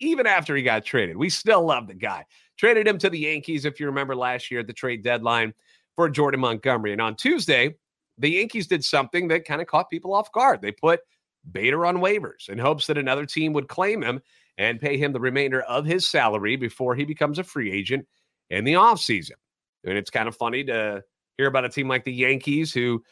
even 0.00 0.26
after 0.26 0.56
he 0.56 0.62
got 0.62 0.84
traded. 0.84 1.16
We 1.16 1.30
still 1.30 1.64
love 1.64 1.86
the 1.86 1.94
guy. 1.94 2.24
Traded 2.58 2.86
him 2.86 2.98
to 2.98 3.10
the 3.10 3.18
Yankees, 3.18 3.64
if 3.64 3.78
you 3.78 3.86
remember 3.86 4.16
last 4.16 4.50
year 4.50 4.60
at 4.60 4.66
the 4.66 4.72
trade 4.72 5.02
deadline 5.02 5.54
for 5.94 6.08
Jordan 6.08 6.40
Montgomery. 6.40 6.92
And 6.92 7.00
on 7.00 7.14
Tuesday, 7.14 7.74
the 8.18 8.30
Yankees 8.30 8.66
did 8.66 8.84
something 8.84 9.28
that 9.28 9.44
kind 9.44 9.60
of 9.60 9.68
caught 9.68 9.90
people 9.90 10.14
off 10.14 10.32
guard. 10.32 10.60
They 10.60 10.72
put 10.72 11.00
Bader 11.50 11.86
on 11.86 11.98
waivers 11.98 12.48
in 12.48 12.58
hopes 12.58 12.86
that 12.86 12.98
another 12.98 13.26
team 13.26 13.52
would 13.52 13.68
claim 13.68 14.02
him 14.02 14.20
and 14.58 14.80
pay 14.80 14.96
him 14.96 15.12
the 15.12 15.20
remainder 15.20 15.62
of 15.62 15.84
his 15.84 16.08
salary 16.08 16.56
before 16.56 16.94
he 16.94 17.04
becomes 17.04 17.38
a 17.38 17.44
free 17.44 17.72
agent 17.72 18.06
in 18.50 18.64
the 18.64 18.74
offseason. 18.74 19.32
And 19.84 19.96
it's 19.96 20.10
kind 20.10 20.28
of 20.28 20.36
funny 20.36 20.62
to 20.64 21.02
hear 21.42 21.48
about 21.48 21.64
a 21.64 21.68
team 21.68 21.88
like 21.88 22.04
the 22.04 22.12
Yankees 22.12 22.72
who 22.72 23.02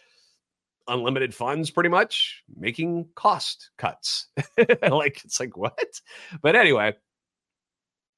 unlimited 0.88 1.34
funds 1.34 1.70
pretty 1.70 1.88
much 1.88 2.42
making 2.56 3.08
cost 3.14 3.70
cuts. 3.76 4.28
like 4.88 5.20
it's 5.24 5.40
like 5.40 5.56
what? 5.56 6.00
But 6.42 6.56
anyway, 6.56 6.94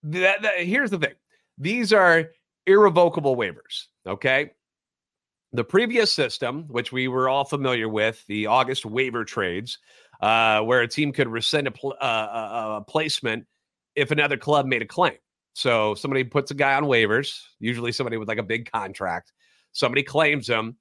that, 0.05 0.43
that, 0.43 0.59
here's 0.59 0.91
the 0.91 0.99
thing. 0.99 1.15
These 1.59 1.93
are 1.93 2.31
irrevocable 2.67 3.37
waivers, 3.37 3.87
okay? 4.07 4.53
The 5.53 5.65
previous 5.65 6.13
system, 6.13 6.65
which 6.69 6.93
we 6.93 7.09
were 7.09 7.29
all 7.29 7.45
familiar 7.45 7.89
with, 7.89 8.25
the 8.27 8.47
August 8.47 8.87
waiver 8.87 9.25
trades, 9.25 9.79
uh, 10.21 10.61
where 10.61 10.81
a 10.81 10.89
team 10.89 11.13
could 11.13 11.29
rescind 11.29 11.67
a, 11.67 11.71
pl- 11.71 11.97
uh, 12.01 12.81
a 12.81 12.85
placement 12.87 13.47
if 13.95 14.11
another 14.11 14.37
club 14.37 14.67
made 14.67 14.83
a 14.83 14.87
claim. 14.87 15.17
So 15.55 15.95
somebody 15.95 16.25
puts 16.25 16.51
a 16.51 16.55
guy 16.55 16.75
on 16.75 16.85
waivers, 16.85 17.43
usually 17.61 17.93
somebody 17.93 18.17
with 18.17 18.29
like 18.29 18.39
a 18.39 18.43
big 18.43 18.71
contract. 18.71 19.33
Somebody 19.73 20.03
claims 20.03 20.49
him. 20.49 20.77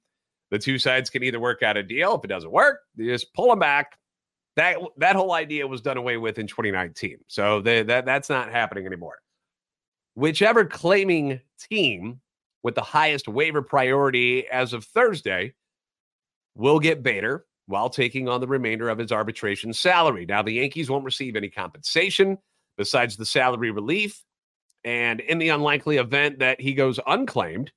The 0.50 0.58
two 0.58 0.78
sides 0.78 1.10
can 1.10 1.22
either 1.22 1.40
work 1.40 1.62
out 1.62 1.76
a 1.76 1.82
deal. 1.82 2.14
If 2.14 2.24
it 2.24 2.28
doesn't 2.28 2.52
work, 2.52 2.80
just 2.98 3.32
pull 3.34 3.48
them 3.48 3.58
back. 3.58 3.98
That 4.56 4.76
that 4.98 5.16
whole 5.16 5.32
idea 5.32 5.66
was 5.66 5.80
done 5.80 5.96
away 5.96 6.18
with 6.18 6.38
in 6.38 6.46
2019. 6.46 7.18
So 7.26 7.62
they, 7.62 7.82
that 7.82 8.04
that's 8.04 8.28
not 8.28 8.50
happening 8.50 8.86
anymore. 8.86 9.18
Whichever 10.14 10.66
claiming 10.66 11.40
team 11.58 12.20
with 12.62 12.74
the 12.74 12.82
highest 12.82 13.28
waiver 13.28 13.62
priority 13.62 14.46
as 14.46 14.74
of 14.74 14.84
Thursday 14.84 15.54
will 16.54 16.80
get 16.80 17.02
Bader 17.02 17.46
while 17.66 17.88
taking 17.88 18.28
on 18.28 18.40
the 18.40 18.46
remainder 18.46 18.88
of 18.88 18.98
his 18.98 19.12
arbitration 19.12 19.72
salary. 19.72 20.26
Now, 20.26 20.42
the 20.42 20.52
Yankees 20.52 20.90
won't 20.90 21.04
receive 21.04 21.36
any 21.36 21.48
compensation 21.48 22.38
besides 22.76 23.16
the 23.16 23.26
salary 23.26 23.70
relief. 23.70 24.22
And 24.84 25.20
in 25.20 25.38
the 25.38 25.50
unlikely 25.50 25.96
event 25.96 26.40
that 26.40 26.60
he 26.60 26.74
goes 26.74 26.98
unclaimed, 27.06 27.72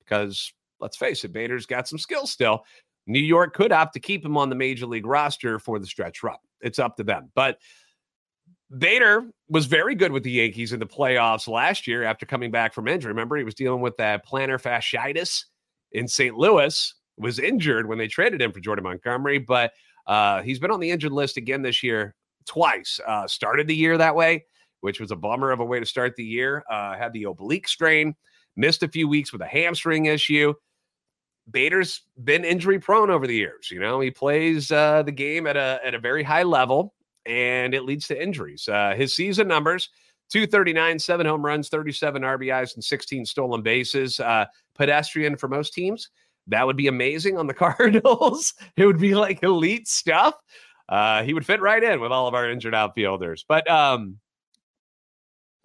because 0.00 0.52
let's 0.80 0.96
face 0.96 1.24
it, 1.24 1.32
Bader's 1.32 1.66
got 1.66 1.88
some 1.88 1.98
skills 1.98 2.30
still. 2.30 2.64
New 3.06 3.18
York 3.18 3.54
could 3.54 3.72
opt 3.72 3.94
to 3.94 4.00
keep 4.00 4.24
him 4.24 4.36
on 4.36 4.50
the 4.50 4.54
major 4.54 4.86
league 4.86 5.06
roster 5.06 5.58
for 5.58 5.78
the 5.78 5.86
stretch 5.86 6.22
run. 6.22 6.36
It's 6.60 6.78
up 6.78 6.96
to 6.96 7.04
them. 7.04 7.30
But 7.34 7.58
Bader 8.76 9.30
was 9.48 9.64
very 9.64 9.94
good 9.94 10.12
with 10.12 10.22
the 10.22 10.30
Yankees 10.30 10.74
in 10.74 10.80
the 10.80 10.86
playoffs 10.86 11.48
last 11.48 11.86
year 11.86 12.02
after 12.02 12.26
coming 12.26 12.50
back 12.50 12.74
from 12.74 12.86
injury. 12.86 13.10
Remember, 13.10 13.36
he 13.36 13.44
was 13.44 13.54
dealing 13.54 13.80
with 13.80 13.96
that 13.96 14.26
plantar 14.26 14.60
fasciitis 14.60 15.44
in 15.92 16.06
St. 16.06 16.36
Louis, 16.36 16.94
was 17.16 17.38
injured 17.38 17.88
when 17.88 17.96
they 17.96 18.08
traded 18.08 18.42
him 18.42 18.52
for 18.52 18.60
Jordan 18.60 18.84
Montgomery, 18.84 19.38
but 19.38 19.72
uh, 20.06 20.42
he's 20.42 20.58
been 20.58 20.70
on 20.70 20.80
the 20.80 20.90
injured 20.90 21.12
list 21.12 21.38
again 21.38 21.62
this 21.62 21.82
year 21.82 22.14
twice. 22.46 23.00
Uh, 23.06 23.26
started 23.26 23.66
the 23.66 23.74
year 23.74 23.96
that 23.96 24.14
way, 24.14 24.44
which 24.80 25.00
was 25.00 25.10
a 25.10 25.16
bummer 25.16 25.50
of 25.50 25.60
a 25.60 25.64
way 25.64 25.80
to 25.80 25.86
start 25.86 26.14
the 26.16 26.24
year. 26.24 26.62
Uh, 26.70 26.96
had 26.96 27.12
the 27.14 27.24
oblique 27.24 27.68
strain, 27.68 28.14
missed 28.56 28.82
a 28.82 28.88
few 28.88 29.08
weeks 29.08 29.32
with 29.32 29.40
a 29.40 29.46
hamstring 29.46 30.06
issue. 30.06 30.52
Bader's 31.50 32.02
been 32.24 32.44
injury 32.44 32.78
prone 32.78 33.10
over 33.10 33.26
the 33.26 33.34
years. 33.34 33.70
You 33.70 33.80
know, 33.80 34.00
he 34.00 34.10
plays 34.10 34.70
uh, 34.70 35.02
the 35.02 35.12
game 35.12 35.46
at 35.46 35.56
a 35.56 35.80
at 35.84 35.94
a 35.94 35.98
very 35.98 36.22
high 36.22 36.42
level, 36.42 36.94
and 37.26 37.74
it 37.74 37.84
leads 37.84 38.06
to 38.08 38.22
injuries. 38.22 38.68
Uh, 38.68 38.94
his 38.96 39.14
season 39.14 39.48
numbers: 39.48 39.90
239, 40.30 40.98
seven 40.98 41.26
home 41.26 41.44
runs, 41.44 41.68
37 41.68 42.22
RBIs, 42.22 42.74
and 42.74 42.84
16 42.84 43.24
stolen 43.26 43.62
bases. 43.62 44.20
Uh, 44.20 44.46
pedestrian 44.74 45.36
for 45.36 45.48
most 45.48 45.74
teams. 45.74 46.10
That 46.46 46.66
would 46.66 46.76
be 46.76 46.86
amazing 46.86 47.36
on 47.36 47.46
the 47.46 47.54
Cardinals. 47.54 48.54
it 48.76 48.86
would 48.86 49.00
be 49.00 49.14
like 49.14 49.42
elite 49.42 49.88
stuff. 49.88 50.34
Uh, 50.88 51.22
he 51.22 51.34
would 51.34 51.44
fit 51.44 51.60
right 51.60 51.82
in 51.82 52.00
with 52.00 52.12
all 52.12 52.26
of 52.26 52.34
our 52.34 52.50
injured 52.50 52.74
outfielders. 52.74 53.44
But 53.46 53.70
um, 53.70 54.18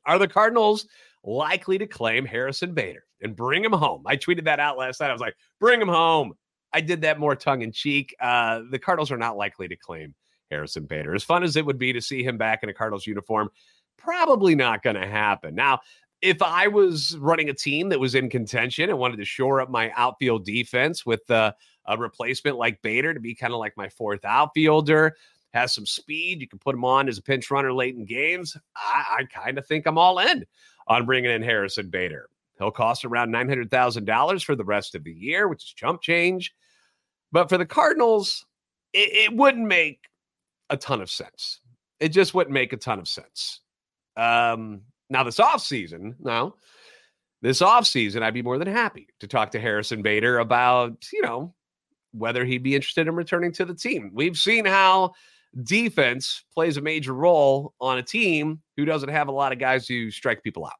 are 0.05 0.19
the 0.19 0.27
Cardinals 0.27 0.87
likely 1.23 1.77
to 1.77 1.87
claim 1.87 2.25
Harrison 2.25 2.73
Bader 2.73 3.05
and 3.23 3.35
bring 3.35 3.63
him 3.63 3.73
home. 3.73 4.03
I 4.05 4.17
tweeted 4.17 4.45
that 4.45 4.59
out 4.59 4.77
last 4.77 4.99
night. 4.99 5.09
I 5.09 5.13
was 5.13 5.21
like, 5.21 5.35
bring 5.59 5.81
him 5.81 5.87
home. 5.87 6.33
I 6.71 6.81
did 6.81 7.01
that 7.01 7.19
more 7.19 7.35
tongue 7.35 7.61
in 7.61 7.71
cheek. 7.71 8.15
Uh, 8.19 8.61
the 8.69 8.79
Cardinals 8.79 9.11
are 9.11 9.17
not 9.17 9.37
likely 9.37 9.67
to 9.67 9.75
claim 9.75 10.13
Harrison 10.49 10.85
Bader. 10.85 11.13
As 11.13 11.23
fun 11.23 11.43
as 11.43 11.55
it 11.55 11.65
would 11.65 11.77
be 11.77 11.93
to 11.93 12.01
see 12.01 12.23
him 12.23 12.37
back 12.37 12.63
in 12.63 12.69
a 12.69 12.73
Cardinals 12.73 13.05
uniform, 13.07 13.49
Probably 13.97 14.55
not 14.55 14.83
going 14.83 14.95
to 14.95 15.07
happen. 15.07 15.55
Now, 15.55 15.79
if 16.21 16.41
I 16.41 16.67
was 16.67 17.17
running 17.17 17.49
a 17.49 17.53
team 17.53 17.89
that 17.89 17.99
was 17.99 18.15
in 18.15 18.29
contention 18.29 18.89
and 18.89 18.99
wanted 18.99 19.17
to 19.17 19.25
shore 19.25 19.61
up 19.61 19.69
my 19.69 19.91
outfield 19.95 20.45
defense 20.45 21.05
with 21.05 21.29
uh, 21.31 21.53
a 21.85 21.97
replacement 21.97 22.57
like 22.57 22.81
Bader 22.81 23.13
to 23.13 23.19
be 23.19 23.35
kind 23.35 23.53
of 23.53 23.59
like 23.59 23.77
my 23.77 23.89
fourth 23.89 24.25
outfielder, 24.25 25.15
has 25.53 25.73
some 25.73 25.85
speed, 25.85 26.41
you 26.41 26.47
can 26.47 26.59
put 26.59 26.75
him 26.75 26.83
on 26.83 27.07
as 27.07 27.17
a 27.17 27.21
pinch 27.21 27.51
runner 27.51 27.71
late 27.71 27.95
in 27.95 28.05
games. 28.05 28.57
I, 28.75 29.19
I 29.19 29.23
kind 29.25 29.57
of 29.57 29.67
think 29.67 29.85
I'm 29.85 29.97
all 29.97 30.19
in 30.19 30.45
on 30.87 31.05
bringing 31.05 31.31
in 31.31 31.43
Harrison 31.43 31.89
Bader. 31.89 32.27
He'll 32.63 32.71
cost 32.71 33.03
around 33.03 33.33
$900,000 33.33 34.43
for 34.43 34.55
the 34.55 34.63
rest 34.63 34.95
of 34.95 35.03
the 35.03 35.11
year, 35.11 35.47
which 35.47 35.63
is 35.65 35.73
chump 35.73 36.01
change. 36.01 36.53
But 37.31 37.49
for 37.49 37.57
the 37.57 37.65
Cardinals, 37.65 38.45
it, 38.93 39.31
it 39.31 39.35
wouldn't 39.35 39.67
make 39.67 39.99
a 40.69 40.77
ton 40.77 41.01
of 41.01 41.09
sense. 41.09 41.59
It 41.99 42.09
just 42.09 42.33
wouldn't 42.33 42.53
make 42.53 42.71
a 42.71 42.77
ton 42.77 42.99
of 42.99 43.07
sense. 43.07 43.59
Um, 44.15 44.81
now, 45.09 45.23
this 45.23 45.39
offseason, 45.39 46.15
now, 46.19 46.55
this 47.41 47.61
offseason, 47.61 48.23
I'd 48.23 48.33
be 48.33 48.41
more 48.41 48.57
than 48.57 48.67
happy 48.67 49.07
to 49.19 49.27
talk 49.27 49.51
to 49.51 49.59
Harrison 49.59 50.01
Bader 50.01 50.39
about, 50.39 51.05
you 51.11 51.21
know, 51.21 51.53
whether 52.13 52.45
he'd 52.45 52.63
be 52.63 52.75
interested 52.75 53.07
in 53.07 53.15
returning 53.15 53.51
to 53.53 53.65
the 53.65 53.75
team. 53.75 54.11
We've 54.13 54.37
seen 54.37 54.65
how 54.65 55.13
defense 55.63 56.43
plays 56.53 56.77
a 56.77 56.81
major 56.81 57.13
role 57.13 57.73
on 57.81 57.97
a 57.97 58.03
team 58.03 58.61
who 58.77 58.85
doesn't 58.85 59.09
have 59.09 59.27
a 59.27 59.31
lot 59.33 59.51
of 59.51 59.59
guys 59.59 59.87
who 59.87 60.11
strike 60.11 60.43
people 60.43 60.65
out. 60.65 60.73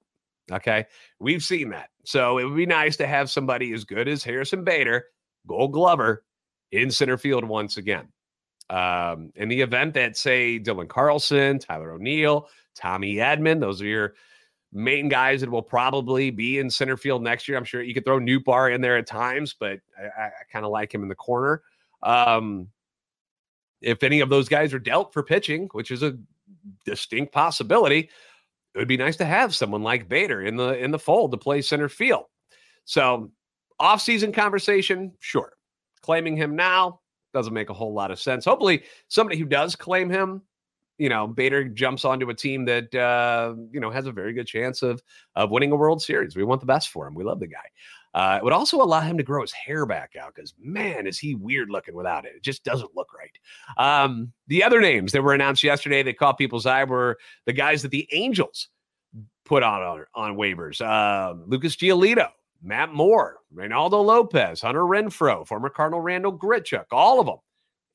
Okay. 0.52 0.86
We've 1.20 1.44
seen 1.44 1.70
that. 1.70 1.90
So 2.04 2.38
it 2.38 2.44
would 2.44 2.56
be 2.56 2.66
nice 2.66 2.98
to 2.98 3.08
have 3.08 3.30
somebody 3.30 3.74
as 3.74 3.86
good 3.86 4.08
as 4.08 4.24
Harrison 4.24 4.64
Bader, 4.64 5.06
gold 5.48 5.74
glover, 5.74 6.26
in 6.72 6.92
center 6.92 7.18
field 7.18 7.46
once 7.46 7.78
again. 7.78 8.08
Um, 8.70 9.32
in 9.36 9.50
the 9.50 9.62
event 9.62 9.94
that, 9.94 10.18
say, 10.18 10.60
Dylan 10.60 10.88
Carlson, 10.90 11.60
Tyler 11.60 11.92
O'Neill, 11.92 12.50
Tommy 12.76 13.16
Edman, 13.16 13.60
those 13.60 13.82
are 13.82 13.86
your 13.86 14.16
main 14.72 15.08
guys 15.08 15.42
that 15.42 15.52
will 15.52 15.62
probably 15.62 16.32
be 16.32 16.58
in 16.58 16.70
center 16.70 16.98
field 16.98 17.22
next 17.22 17.48
year. 17.48 17.58
I'm 17.58 17.64
sure 17.64 17.84
you 17.84 17.94
could 17.94 18.06
throw 18.06 18.20
Nootbaar 18.20 18.74
in 18.74 18.82
there 18.82 18.98
at 18.98 19.06
times, 19.06 19.54
but 19.58 19.80
I, 19.98 20.24
I 20.24 20.32
kind 20.52 20.66
of 20.66 20.72
like 20.72 20.94
him 20.94 21.04
in 21.04 21.10
the 21.10 21.16
corner. 21.16 21.62
Um, 22.02 22.70
if 23.82 24.02
any 24.02 24.22
of 24.22 24.30
those 24.30 24.50
guys 24.50 24.74
are 24.74 24.80
dealt 24.80 25.14
for 25.14 25.22
pitching, 25.22 25.70
which 25.74 25.92
is 25.92 26.02
a 26.02 26.18
distinct 26.86 27.34
possibility, 27.34 28.10
it 28.74 28.80
would 28.80 28.88
be 28.88 28.98
nice 28.98 29.16
to 29.18 29.26
have 29.26 29.54
someone 29.56 29.84
like 29.84 30.10
Bader 30.10 30.42
in 30.42 30.56
the 30.56 30.78
in 30.78 30.92
the 30.92 31.00
fold 31.00 31.32
to 31.32 31.38
play 31.38 31.62
center 31.62 31.90
field. 31.90 32.26
So, 32.86 33.32
off-season 33.80 34.32
conversation, 34.34 35.14
sure. 35.20 35.54
Claiming 36.02 36.36
him 36.36 36.56
now 36.56 37.00
doesn't 37.34 37.54
make 37.54 37.70
a 37.70 37.74
whole 37.74 37.94
lot 37.94 38.12
of 38.12 38.20
sense. 38.20 38.46
Hopefully, 38.46 38.84
somebody 39.08 39.38
who 39.40 39.46
does 39.46 39.76
claim 39.76 40.10
him, 40.10 40.42
you 40.98 41.10
know, 41.10 41.28
Bader 41.28 41.66
jumps 41.66 42.06
onto 42.06 42.30
a 42.30 42.34
team 42.34 42.66
that 42.66 42.94
uh, 42.94 43.56
you 43.72 43.80
know 43.80 43.90
has 43.90 44.06
a 44.06 44.12
very 44.12 44.34
good 44.34 44.48
chance 44.48 44.82
of 44.82 45.02
of 45.36 45.52
winning 45.52 45.72
a 45.72 45.76
World 45.76 46.02
Series. 46.02 46.36
We 46.36 46.44
want 46.44 46.62
the 46.62 46.68
best 46.68 46.90
for 46.90 47.08
him. 47.08 47.16
We 47.16 47.24
love 47.24 47.40
the 47.40 47.48
guy. 47.48 47.66
Uh, 48.14 48.38
it 48.40 48.44
would 48.44 48.54
also 48.54 48.82
allow 48.82 49.02
him 49.02 49.18
to 49.18 49.24
grow 49.24 49.42
his 49.42 49.52
hair 49.52 49.86
back 49.86 50.16
out 50.20 50.36
because, 50.36 50.54
man, 50.60 51.08
is 51.08 51.18
he 51.18 51.36
weird 51.36 51.70
looking 51.70 51.96
without 51.96 52.26
it. 52.26 52.34
It 52.36 52.44
just 52.44 52.64
doesn't 52.64 52.96
look 52.96 53.10
right. 53.14 53.38
Um, 53.78 54.32
the 54.48 54.64
other 54.64 54.82
names 54.82 55.12
that 55.14 55.24
were 55.24 55.34
announced 55.34 55.64
yesterday 55.64 56.04
that 56.04 56.20
caught 56.20 56.38
people's 56.38 56.66
eye 56.66 56.84
were 56.84 57.18
the 57.46 57.54
guys 57.54 57.82
that 57.82 57.92
the 57.92 58.08
Angels 58.12 58.70
put 59.46 59.64
on 59.64 59.82
on, 59.82 60.06
on 60.16 60.36
waivers 60.36 60.82
uh, 60.82 61.34
Lucas 61.48 61.76
Giolito, 61.76 62.30
Matt 62.62 62.94
Moore, 62.94 63.40
Reynaldo 63.54 64.04
Lopez, 64.04 64.62
Hunter 64.62 64.84
Renfroe, 64.84 65.46
former 65.48 65.70
Cardinal 65.70 66.02
Randall 66.02 66.38
Grichuk, 66.38 66.86
all 66.92 67.20
of 67.20 67.26
them. 67.26 67.38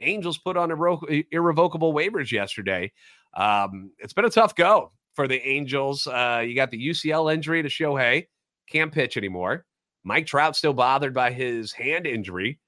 Angels 0.00 0.38
put 0.38 0.56
on 0.56 0.70
irre- 0.70 1.26
irrevocable 1.32 1.92
waivers 1.92 2.30
yesterday. 2.30 2.92
Um, 3.34 3.90
it's 3.98 4.12
been 4.12 4.24
a 4.24 4.30
tough 4.30 4.54
go 4.54 4.92
for 5.14 5.26
the 5.26 5.40
Angels. 5.46 6.06
Uh, 6.06 6.44
you 6.46 6.54
got 6.54 6.70
the 6.70 6.88
UCL 6.88 7.32
injury 7.32 7.62
to 7.62 7.68
Shohei, 7.68 8.26
can't 8.70 8.92
pitch 8.92 9.16
anymore. 9.16 9.64
Mike 10.08 10.26
Trout 10.26 10.56
still 10.56 10.72
bothered 10.72 11.12
by 11.12 11.30
his 11.30 11.70
hand 11.70 12.06
injury. 12.06 12.58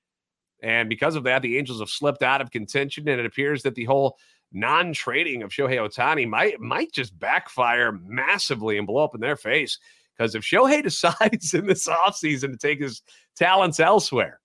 And 0.62 0.90
because 0.90 1.16
of 1.16 1.24
that, 1.24 1.40
the 1.40 1.56
Angels 1.56 1.80
have 1.80 1.88
slipped 1.88 2.22
out 2.22 2.42
of 2.42 2.50
contention. 2.50 3.08
And 3.08 3.18
it 3.18 3.24
appears 3.24 3.62
that 3.62 3.74
the 3.74 3.86
whole 3.86 4.18
non 4.52 4.92
trading 4.92 5.42
of 5.42 5.50
Shohei 5.50 5.78
Ohtani 5.78 6.28
might, 6.28 6.60
might 6.60 6.92
just 6.92 7.18
backfire 7.18 7.92
massively 8.04 8.76
and 8.76 8.86
blow 8.86 9.02
up 9.02 9.14
in 9.14 9.22
their 9.22 9.36
face. 9.36 9.78
Because 10.14 10.34
if 10.34 10.42
Shohei 10.42 10.82
decides 10.82 11.54
in 11.54 11.66
this 11.66 11.88
offseason 11.88 12.50
to 12.50 12.58
take 12.58 12.78
his 12.78 13.00
talents 13.36 13.80
elsewhere 13.80 14.38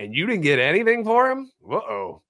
and 0.00 0.12
you 0.12 0.26
didn't 0.26 0.42
get 0.42 0.58
anything 0.58 1.04
for 1.04 1.30
him, 1.30 1.48
uh-oh. 1.70 2.22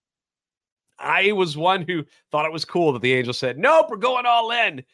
I 0.99 1.33
was 1.33 1.57
one 1.57 1.87
who 1.89 2.05
thought 2.31 2.45
it 2.45 2.53
was 2.53 2.67
cool 2.67 2.93
that 2.93 3.01
the 3.01 3.15
Angels 3.15 3.39
said, 3.39 3.57
nope, 3.57 3.87
we're 3.89 3.97
going 3.97 4.27
all 4.27 4.51
in. 4.51 4.85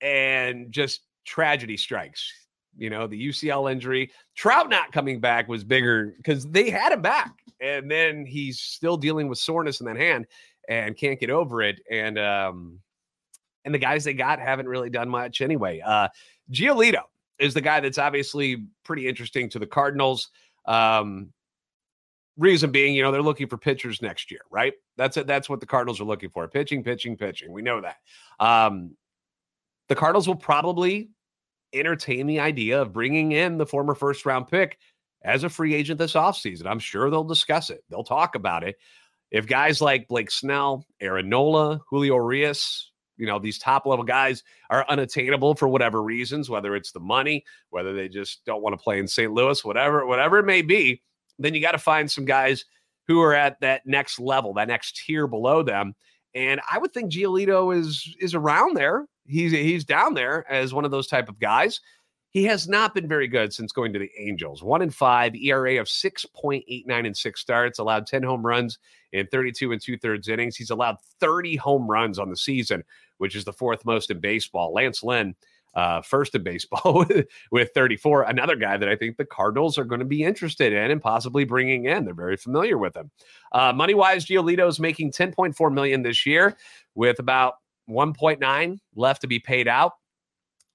And 0.00 0.72
just 0.72 1.02
tragedy 1.26 1.76
strikes 1.76 2.32
you 2.80 2.90
know, 2.90 3.06
the 3.06 3.28
UCL 3.28 3.70
injury. 3.70 4.10
Trout 4.34 4.68
not 4.68 4.90
coming 4.90 5.20
back 5.20 5.48
was 5.48 5.62
bigger 5.62 6.14
because 6.16 6.46
they 6.46 6.70
had 6.70 6.92
him 6.92 7.02
back. 7.02 7.32
And 7.60 7.90
then 7.90 8.24
he's 8.24 8.58
still 8.58 8.96
dealing 8.96 9.28
with 9.28 9.38
soreness 9.38 9.80
in 9.80 9.86
that 9.86 9.96
hand 9.96 10.26
and 10.68 10.96
can't 10.96 11.20
get 11.20 11.30
over 11.30 11.62
it. 11.62 11.80
And 11.90 12.18
um, 12.18 12.80
and 13.64 13.74
the 13.74 13.78
guys 13.78 14.04
they 14.04 14.14
got 14.14 14.38
haven't 14.38 14.68
really 14.68 14.90
done 14.90 15.08
much 15.08 15.40
anyway. 15.40 15.80
Uh 15.80 16.08
Giolito 16.50 17.02
is 17.38 17.54
the 17.54 17.60
guy 17.60 17.80
that's 17.80 17.98
obviously 17.98 18.66
pretty 18.84 19.06
interesting 19.06 19.48
to 19.50 19.58
the 19.58 19.66
Cardinals. 19.66 20.30
Um 20.66 21.32
reason 22.38 22.70
being, 22.70 22.94
you 22.94 23.02
know, 23.02 23.12
they're 23.12 23.22
looking 23.22 23.48
for 23.48 23.58
pitchers 23.58 24.00
next 24.00 24.30
year, 24.30 24.40
right? 24.50 24.72
That's 24.96 25.18
it. 25.18 25.26
That's 25.26 25.48
what 25.48 25.60
the 25.60 25.66
Cardinals 25.66 26.00
are 26.00 26.04
looking 26.04 26.30
for. 26.30 26.48
Pitching, 26.48 26.82
pitching, 26.82 27.16
pitching. 27.16 27.52
We 27.52 27.62
know 27.62 27.80
that. 27.80 27.96
Um 28.38 28.96
the 29.88 29.96
Cardinals 29.96 30.28
will 30.28 30.36
probably 30.36 31.10
entertain 31.72 32.26
the 32.26 32.40
idea 32.40 32.80
of 32.80 32.92
bringing 32.92 33.32
in 33.32 33.58
the 33.58 33.66
former 33.66 33.94
first 33.94 34.26
round 34.26 34.48
pick 34.48 34.78
as 35.22 35.44
a 35.44 35.48
free 35.48 35.74
agent 35.74 35.98
this 35.98 36.14
offseason. 36.14 36.66
I'm 36.66 36.78
sure 36.78 37.10
they'll 37.10 37.24
discuss 37.24 37.70
it. 37.70 37.84
They'll 37.90 38.04
talk 38.04 38.34
about 38.34 38.64
it. 38.64 38.76
If 39.30 39.46
guys 39.46 39.80
like 39.80 40.08
Blake 40.08 40.30
Snell, 40.30 40.86
Aaron 41.00 41.28
Nola, 41.28 41.80
Julio 41.88 42.14
Urias, 42.16 42.90
you 43.16 43.26
know, 43.26 43.38
these 43.38 43.58
top 43.58 43.86
level 43.86 44.04
guys 44.04 44.42
are 44.70 44.84
unattainable 44.88 45.54
for 45.54 45.68
whatever 45.68 46.02
reasons, 46.02 46.48
whether 46.48 46.74
it's 46.74 46.90
the 46.90 47.00
money, 47.00 47.44
whether 47.68 47.92
they 47.92 48.08
just 48.08 48.44
don't 48.44 48.62
want 48.62 48.72
to 48.72 48.82
play 48.82 48.98
in 48.98 49.06
St. 49.06 49.32
Louis, 49.32 49.62
whatever, 49.64 50.06
whatever 50.06 50.38
it 50.38 50.46
may 50.46 50.62
be, 50.62 51.02
then 51.38 51.54
you 51.54 51.60
got 51.60 51.72
to 51.72 51.78
find 51.78 52.10
some 52.10 52.24
guys 52.24 52.64
who 53.06 53.20
are 53.20 53.34
at 53.34 53.60
that 53.60 53.82
next 53.86 54.18
level, 54.18 54.54
that 54.54 54.68
next 54.68 54.96
tier 55.04 55.26
below 55.26 55.62
them. 55.62 55.94
And 56.34 56.60
I 56.70 56.78
would 56.78 56.92
think 56.92 57.12
Giolito 57.12 57.76
is 57.76 58.16
is 58.20 58.34
around 58.34 58.76
there 58.76 59.06
he's 59.30 59.52
he's 59.52 59.84
down 59.84 60.14
there 60.14 60.50
as 60.50 60.74
one 60.74 60.84
of 60.84 60.90
those 60.90 61.06
type 61.06 61.28
of 61.28 61.38
guys. 61.38 61.80
He 62.30 62.44
has 62.44 62.68
not 62.68 62.94
been 62.94 63.08
very 63.08 63.26
good 63.26 63.52
since 63.52 63.72
going 63.72 63.92
to 63.92 63.98
the 63.98 64.10
Angels. 64.16 64.62
One 64.62 64.82
in 64.82 64.90
five, 64.90 65.34
ERA 65.34 65.80
of 65.80 65.88
6.89 65.88 67.06
in 67.06 67.14
six 67.14 67.40
starts, 67.40 67.80
allowed 67.80 68.06
10 68.06 68.22
home 68.22 68.46
runs 68.46 68.78
in 69.12 69.26
32 69.26 69.72
and 69.72 69.82
two 69.82 69.98
thirds 69.98 70.28
innings. 70.28 70.56
He's 70.56 70.70
allowed 70.70 70.98
30 71.18 71.56
home 71.56 71.90
runs 71.90 72.20
on 72.20 72.30
the 72.30 72.36
season, 72.36 72.84
which 73.18 73.34
is 73.34 73.44
the 73.44 73.52
fourth 73.52 73.84
most 73.84 74.12
in 74.12 74.20
baseball. 74.20 74.72
Lance 74.72 75.02
Lynn, 75.02 75.34
uh, 75.74 76.02
first 76.02 76.34
in 76.36 76.44
baseball 76.44 77.04
with 77.50 77.70
34. 77.74 78.22
Another 78.22 78.54
guy 78.54 78.76
that 78.76 78.88
I 78.88 78.94
think 78.94 79.16
the 79.16 79.24
Cardinals 79.24 79.76
are 79.76 79.84
going 79.84 79.98
to 79.98 80.04
be 80.04 80.22
interested 80.22 80.72
in 80.72 80.90
and 80.92 81.02
possibly 81.02 81.44
bringing 81.44 81.86
in. 81.86 82.04
They're 82.04 82.14
very 82.14 82.36
familiar 82.36 82.78
with 82.78 82.96
him. 82.96 83.10
Uh, 83.50 83.72
money 83.72 83.94
wise, 83.94 84.24
Giolito 84.24 84.68
is 84.68 84.78
making 84.78 85.10
10.4 85.10 85.72
million 85.72 86.02
this 86.02 86.24
year 86.26 86.56
with 86.94 87.18
about 87.18 87.54
1.9 87.88 88.78
left 88.94 89.20
to 89.22 89.26
be 89.26 89.38
paid 89.38 89.68
out. 89.68 89.92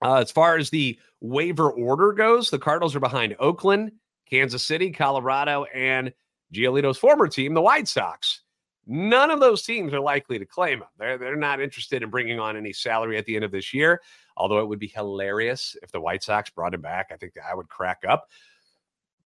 Uh, 0.04 0.16
as 0.16 0.32
far 0.32 0.58
as 0.58 0.70
the 0.70 1.00
waiver 1.22 1.72
order 1.72 2.14
goes, 2.14 2.50
the 2.50 2.60
Cardinals 2.60 2.96
are 2.96 3.00
behind 3.00 3.36
Oakland, 3.40 3.92
Kansas 4.30 4.64
City, 4.64 4.92
Colorado, 4.92 5.66
and 5.74 6.14
Giolito's 6.54 6.98
former 6.98 7.28
team, 7.28 7.54
the 7.54 7.62
White 7.62 7.88
Sox. 7.88 8.42
None 8.88 9.32
of 9.32 9.40
those 9.40 9.64
teams 9.64 9.94
are 9.94 10.00
likely 10.00 10.38
to 10.38 10.46
claim 10.46 10.80
him. 10.80 10.88
They're, 11.00 11.18
they're 11.18 11.36
not 11.36 11.60
interested 11.60 12.04
in 12.04 12.10
bringing 12.10 12.40
on 12.40 12.56
any 12.56 12.72
salary 12.72 13.18
at 13.18 13.26
the 13.26 13.36
end 13.36 13.44
of 13.44 13.52
this 13.52 13.74
year, 13.74 14.02
although 14.38 14.60
it 14.60 14.68
would 14.68 14.80
be 14.80 14.88
hilarious 14.88 15.76
if 15.82 15.92
the 15.92 16.02
White 16.02 16.24
Sox 16.24 16.50
brought 16.52 16.74
him 16.74 16.82
back. 16.82 17.08
I 17.12 17.16
think 17.16 17.34
I 17.44 17.56
would 17.56 17.68
crack 17.68 18.04
up. 18.08 18.30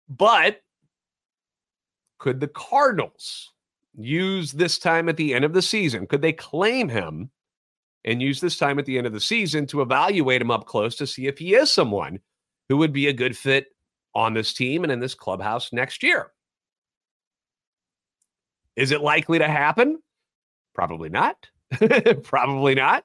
But 0.08 0.60
could 2.18 2.40
the 2.40 2.48
Cardinals 2.48 3.52
use 3.96 4.52
this 4.52 4.78
time 4.78 5.08
at 5.08 5.16
the 5.16 5.34
end 5.34 5.44
of 5.44 5.52
the 5.52 5.62
season? 5.62 6.06
Could 6.06 6.22
they 6.22 6.32
claim 6.32 6.88
him 6.88 7.30
and 8.04 8.20
use 8.20 8.40
this 8.40 8.58
time 8.58 8.78
at 8.78 8.86
the 8.86 8.98
end 8.98 9.06
of 9.06 9.12
the 9.12 9.20
season 9.20 9.66
to 9.66 9.80
evaluate 9.80 10.40
him 10.40 10.50
up 10.50 10.66
close 10.66 10.96
to 10.96 11.06
see 11.06 11.26
if 11.26 11.38
he 11.38 11.54
is 11.54 11.72
someone 11.72 12.20
who 12.68 12.76
would 12.76 12.92
be 12.92 13.06
a 13.06 13.12
good 13.12 13.36
fit 13.36 13.68
on 14.14 14.34
this 14.34 14.52
team 14.52 14.84
and 14.84 14.92
in 14.92 15.00
this 15.00 15.14
clubhouse 15.14 15.72
next 15.72 16.02
year. 16.02 16.30
Is 18.76 18.90
it 18.90 19.00
likely 19.00 19.38
to 19.38 19.48
happen? 19.48 19.98
Probably 20.74 21.08
not. 21.08 21.48
Probably 22.22 22.74
not. 22.74 23.04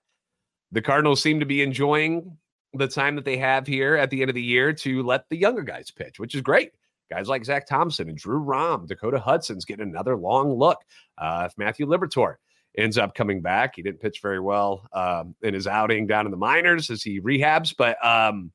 The 0.71 0.81
Cardinals 0.81 1.21
seem 1.21 1.39
to 1.39 1.45
be 1.45 1.62
enjoying 1.62 2.38
the 2.73 2.88
time 2.88 3.15
that 3.15 3.25
they 3.25 3.38
have 3.38 3.65
here 3.65 3.95
at 3.95 4.09
the 4.09 4.21
end 4.21 4.29
of 4.29 4.35
the 4.35 4.43
year 4.43 4.73
to 4.73 5.03
let 5.03 5.27
the 5.29 5.38
younger 5.38 5.63
guys 5.63 5.91
pitch, 5.91 6.19
which 6.19 6.35
is 6.35 6.41
great. 6.41 6.71
Guys 7.09 7.27
like 7.27 7.43
Zack 7.43 7.65
Thompson 7.65 8.07
and 8.07 8.17
Drew 8.17 8.38
Rom, 8.38 8.85
Dakota 8.85 9.19
Hudson's 9.19 9.65
getting 9.65 9.89
another 9.89 10.15
long 10.15 10.53
look. 10.53 10.77
Uh, 11.17 11.49
Matthew 11.57 11.88
Liberatore 11.88 12.35
ends 12.77 12.97
up 12.97 13.15
coming 13.15 13.41
back. 13.41 13.75
He 13.75 13.82
didn't 13.82 13.99
pitch 13.99 14.19
very 14.21 14.39
well 14.39 14.88
um, 14.93 15.36
in 15.41 15.53
his 15.53 15.67
outing 15.67 16.08
down 16.08 16.25
in 16.25 16.32
the 16.32 16.38
minors 16.38 16.89
as 16.89 17.01
he 17.01 17.19
rehabs, 17.19 17.73
but 17.77 18.03
um, 18.05 18.51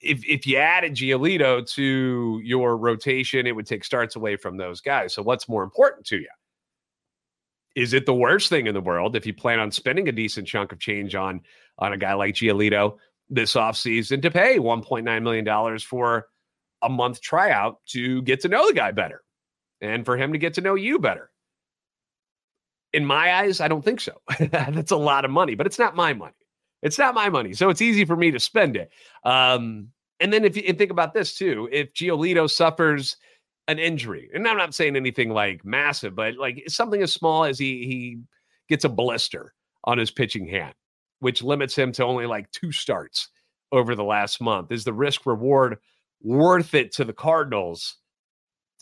if 0.00 0.24
if 0.26 0.46
you 0.46 0.56
added 0.56 0.94
Giolito 0.94 1.66
to 1.74 2.40
your 2.42 2.76
rotation, 2.76 3.46
it 3.46 3.54
would 3.54 3.66
take 3.66 3.84
starts 3.84 4.16
away 4.16 4.36
from 4.36 4.56
those 4.56 4.80
guys. 4.80 5.14
So 5.14 5.22
what's 5.22 5.48
more 5.48 5.62
important 5.62 6.06
to 6.06 6.16
you? 6.16 6.28
Is 7.76 7.92
it 7.92 8.06
the 8.06 8.14
worst 8.14 8.48
thing 8.48 8.66
in 8.66 8.74
the 8.74 8.80
world 8.80 9.14
if 9.14 9.26
you 9.26 9.34
plan 9.34 9.60
on 9.60 9.70
spending 9.70 10.08
a 10.08 10.12
decent 10.12 10.48
chunk 10.48 10.72
of 10.72 10.80
change 10.80 11.14
on 11.14 11.40
on 11.78 11.92
a 11.92 11.96
guy 11.96 12.14
like 12.14 12.34
Giolito 12.34 12.96
this 13.28 13.54
offseason 13.54 14.20
to 14.22 14.30
pay 14.30 14.58
$1.9 14.58 15.22
million 15.22 15.78
for 15.78 16.26
a 16.82 16.88
month 16.88 17.20
tryout 17.20 17.78
to 17.86 18.22
get 18.22 18.40
to 18.40 18.48
know 18.48 18.66
the 18.66 18.74
guy 18.74 18.90
better 18.90 19.22
and 19.80 20.04
for 20.04 20.16
him 20.16 20.32
to 20.32 20.38
get 20.38 20.54
to 20.54 20.60
know 20.60 20.74
you 20.74 20.98
better? 20.98 21.29
In 22.92 23.04
my 23.04 23.34
eyes, 23.34 23.60
I 23.60 23.68
don't 23.68 23.84
think 23.84 24.00
so. 24.00 24.20
That's 24.50 24.90
a 24.90 24.96
lot 24.96 25.24
of 25.24 25.30
money, 25.30 25.54
but 25.54 25.66
it's 25.66 25.78
not 25.78 25.94
my 25.94 26.12
money. 26.12 26.34
It's 26.82 26.98
not 26.98 27.14
my 27.14 27.28
money, 27.28 27.52
so 27.52 27.68
it's 27.68 27.82
easy 27.82 28.04
for 28.04 28.16
me 28.16 28.30
to 28.30 28.40
spend 28.40 28.76
it. 28.76 28.90
Um, 29.24 29.88
and 30.18 30.32
then 30.32 30.44
if 30.44 30.56
you 30.56 30.72
think 30.72 30.90
about 30.90 31.14
this 31.14 31.36
too, 31.36 31.68
if 31.70 31.92
Giolito 31.92 32.48
suffers 32.48 33.16
an 33.68 33.78
injury, 33.78 34.30
and 34.34 34.46
I'm 34.46 34.56
not 34.56 34.74
saying 34.74 34.96
anything 34.96 35.30
like 35.30 35.64
massive, 35.64 36.14
but 36.14 36.36
like 36.36 36.64
something 36.68 37.02
as 37.02 37.12
small 37.12 37.44
as 37.44 37.58
he 37.58 37.86
he 37.86 38.18
gets 38.68 38.84
a 38.84 38.88
blister 38.88 39.54
on 39.84 39.98
his 39.98 40.10
pitching 40.10 40.46
hand, 40.46 40.74
which 41.20 41.42
limits 41.42 41.76
him 41.76 41.92
to 41.92 42.04
only 42.04 42.26
like 42.26 42.50
two 42.50 42.72
starts 42.72 43.28
over 43.72 43.94
the 43.94 44.04
last 44.04 44.40
month, 44.40 44.72
is 44.72 44.84
the 44.84 44.92
risk 44.92 45.26
reward 45.26 45.78
worth 46.22 46.74
it 46.74 46.92
to 46.92 47.04
the 47.04 47.12
Cardinals 47.12 47.96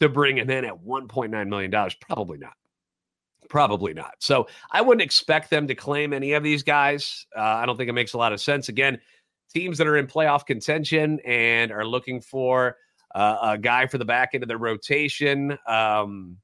to 0.00 0.08
bring 0.08 0.38
him 0.38 0.50
in 0.50 0.64
at 0.64 0.74
1.9 0.84 1.48
million 1.48 1.70
dollars? 1.70 1.94
Probably 2.00 2.38
not. 2.38 2.54
Probably 3.48 3.94
not. 3.94 4.14
So 4.18 4.46
I 4.70 4.82
wouldn't 4.82 5.02
expect 5.02 5.50
them 5.50 5.66
to 5.68 5.74
claim 5.74 6.12
any 6.12 6.32
of 6.32 6.42
these 6.42 6.62
guys. 6.62 7.26
Uh, 7.36 7.40
I 7.40 7.66
don't 7.66 7.76
think 7.76 7.88
it 7.88 7.94
makes 7.94 8.12
a 8.12 8.18
lot 8.18 8.32
of 8.32 8.40
sense. 8.40 8.68
Again, 8.68 9.00
teams 9.52 9.78
that 9.78 9.86
are 9.86 9.96
in 9.96 10.06
playoff 10.06 10.44
contention 10.44 11.20
and 11.24 11.72
are 11.72 11.86
looking 11.86 12.20
for 12.20 12.76
uh, 13.14 13.38
a 13.42 13.58
guy 13.58 13.86
for 13.86 13.98
the 13.98 14.04
back 14.04 14.30
end 14.34 14.44
of 14.44 14.48
their 14.48 14.58
rotation. 14.58 15.56
Um, 15.66 16.36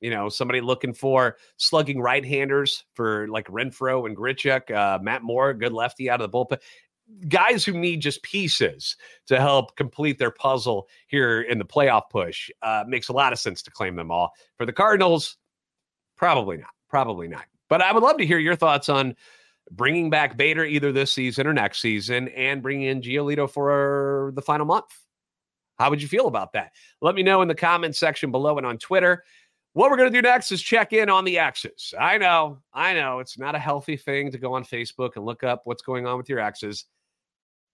you 0.00 0.10
know, 0.10 0.28
somebody 0.28 0.60
looking 0.60 0.92
for 0.92 1.36
slugging 1.56 2.00
right 2.00 2.24
handers 2.24 2.84
for 2.94 3.26
like 3.28 3.46
Renfroe 3.48 4.06
and 4.06 4.16
Grichuk, 4.16 4.70
uh, 4.70 4.98
Matt 5.02 5.22
Moore, 5.22 5.54
good 5.54 5.72
lefty 5.72 6.08
out 6.10 6.20
of 6.20 6.30
the 6.30 6.36
bullpen. 6.38 6.60
Guys 7.28 7.64
who 7.64 7.72
need 7.72 8.00
just 8.00 8.22
pieces 8.22 8.96
to 9.26 9.40
help 9.40 9.76
complete 9.76 10.18
their 10.18 10.30
puzzle 10.30 10.88
here 11.06 11.40
in 11.40 11.58
the 11.58 11.64
playoff 11.64 12.02
push 12.10 12.50
uh, 12.62 12.84
makes 12.86 13.08
a 13.08 13.12
lot 13.12 13.32
of 13.32 13.38
sense 13.38 13.62
to 13.62 13.70
claim 13.70 13.96
them 13.96 14.10
all. 14.10 14.32
For 14.58 14.66
the 14.66 14.72
Cardinals, 14.72 15.36
Probably 16.16 16.56
not. 16.56 16.70
Probably 16.88 17.28
not. 17.28 17.44
But 17.68 17.82
I 17.82 17.92
would 17.92 18.02
love 18.02 18.18
to 18.18 18.26
hear 18.26 18.38
your 18.38 18.56
thoughts 18.56 18.88
on 18.88 19.16
bringing 19.70 20.10
back 20.10 20.36
Bader 20.36 20.64
either 20.64 20.92
this 20.92 21.12
season 21.12 21.46
or 21.46 21.52
next 21.52 21.80
season 21.80 22.28
and 22.28 22.62
bringing 22.62 22.88
in 22.88 23.00
Giolito 23.00 23.50
for 23.50 24.32
the 24.34 24.42
final 24.42 24.66
month. 24.66 24.86
How 25.78 25.90
would 25.90 26.00
you 26.00 26.08
feel 26.08 26.26
about 26.26 26.52
that? 26.52 26.72
Let 27.02 27.14
me 27.14 27.22
know 27.22 27.42
in 27.42 27.48
the 27.48 27.54
comments 27.54 27.98
section 27.98 28.30
below 28.30 28.56
and 28.56 28.66
on 28.66 28.78
Twitter. 28.78 29.24
What 29.74 29.90
we're 29.90 29.98
going 29.98 30.10
to 30.10 30.16
do 30.16 30.22
next 30.22 30.52
is 30.52 30.62
check 30.62 30.94
in 30.94 31.10
on 31.10 31.24
the 31.24 31.38
exes. 31.38 31.92
I 32.00 32.16
know, 32.16 32.60
I 32.72 32.94
know 32.94 33.18
it's 33.18 33.38
not 33.38 33.54
a 33.54 33.58
healthy 33.58 33.96
thing 33.96 34.30
to 34.30 34.38
go 34.38 34.54
on 34.54 34.64
Facebook 34.64 35.16
and 35.16 35.26
look 35.26 35.44
up 35.44 35.62
what's 35.64 35.82
going 35.82 36.06
on 36.06 36.16
with 36.16 36.30
your 36.30 36.38
exes. 36.38 36.86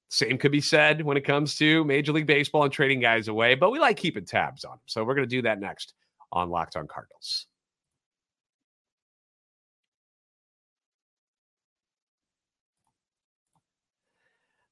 Same 0.08 0.36
could 0.36 0.50
be 0.50 0.60
said 0.60 1.02
when 1.02 1.16
it 1.16 1.24
comes 1.24 1.54
to 1.56 1.84
Major 1.84 2.12
League 2.12 2.26
Baseball 2.26 2.64
and 2.64 2.72
trading 2.72 2.98
guys 2.98 3.28
away, 3.28 3.54
but 3.54 3.70
we 3.70 3.78
like 3.78 3.96
keeping 3.96 4.24
tabs 4.24 4.64
on 4.64 4.72
them. 4.72 4.80
So 4.86 5.04
we're 5.04 5.14
going 5.14 5.28
to 5.28 5.36
do 5.36 5.42
that 5.42 5.60
next 5.60 5.94
on 6.32 6.50
Locked 6.50 6.76
on 6.76 6.88
Cardinals. 6.88 7.46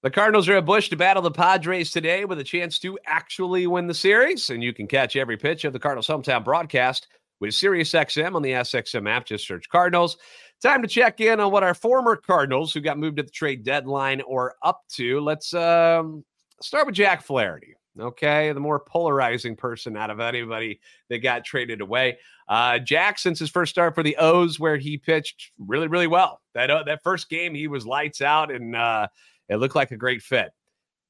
The 0.02 0.10
Cardinals 0.10 0.48
are 0.48 0.56
at 0.56 0.64
Busch 0.64 0.88
to 0.88 0.96
battle 0.96 1.22
the 1.22 1.30
Padres 1.30 1.90
today 1.90 2.24
with 2.24 2.38
a 2.38 2.44
chance 2.44 2.78
to 2.78 2.98
actually 3.04 3.66
win 3.66 3.86
the 3.86 3.92
series. 3.92 4.48
And 4.48 4.62
you 4.62 4.72
can 4.72 4.86
catch 4.86 5.14
every 5.14 5.36
pitch 5.36 5.66
of 5.66 5.74
the 5.74 5.78
Cardinals 5.78 6.06
hometown 6.06 6.42
broadcast 6.42 7.06
with 7.38 7.50
SiriusXM 7.50 8.34
on 8.34 8.40
the 8.40 8.52
SXM 8.52 9.06
app. 9.10 9.26
Just 9.26 9.46
search 9.46 9.68
Cardinals. 9.68 10.16
Time 10.62 10.80
to 10.80 10.88
check 10.88 11.20
in 11.20 11.38
on 11.38 11.52
what 11.52 11.62
our 11.62 11.74
former 11.74 12.16
Cardinals 12.16 12.72
who 12.72 12.80
got 12.80 12.98
moved 12.98 13.18
at 13.18 13.26
the 13.26 13.30
trade 13.30 13.62
deadline 13.62 14.22
are 14.22 14.54
up 14.62 14.80
to. 14.92 15.20
Let's 15.20 15.52
um, 15.52 16.24
start 16.62 16.86
with 16.86 16.94
Jack 16.94 17.22
Flaherty. 17.22 17.74
Okay, 17.98 18.52
the 18.52 18.60
more 18.60 18.80
polarizing 18.80 19.54
person 19.54 19.98
out 19.98 20.08
of 20.08 20.20
anybody 20.20 20.80
that 21.10 21.18
got 21.18 21.44
traded 21.44 21.82
away. 21.82 22.16
Uh, 22.48 22.78
Jack, 22.78 23.18
since 23.18 23.38
his 23.38 23.50
first 23.50 23.70
start 23.70 23.94
for 23.94 24.02
the 24.02 24.16
O's, 24.16 24.58
where 24.58 24.78
he 24.78 24.96
pitched 24.96 25.50
really, 25.58 25.88
really 25.88 26.06
well. 26.06 26.40
That 26.54 26.70
uh, 26.70 26.84
that 26.84 27.02
first 27.02 27.28
game, 27.28 27.54
he 27.54 27.68
was 27.68 27.84
lights 27.84 28.22
out, 28.22 28.50
and 28.50 28.74
uh, 28.74 29.08
it 29.50 29.56
looked 29.56 29.74
like 29.74 29.90
a 29.90 29.96
great 29.96 30.22
fit. 30.22 30.50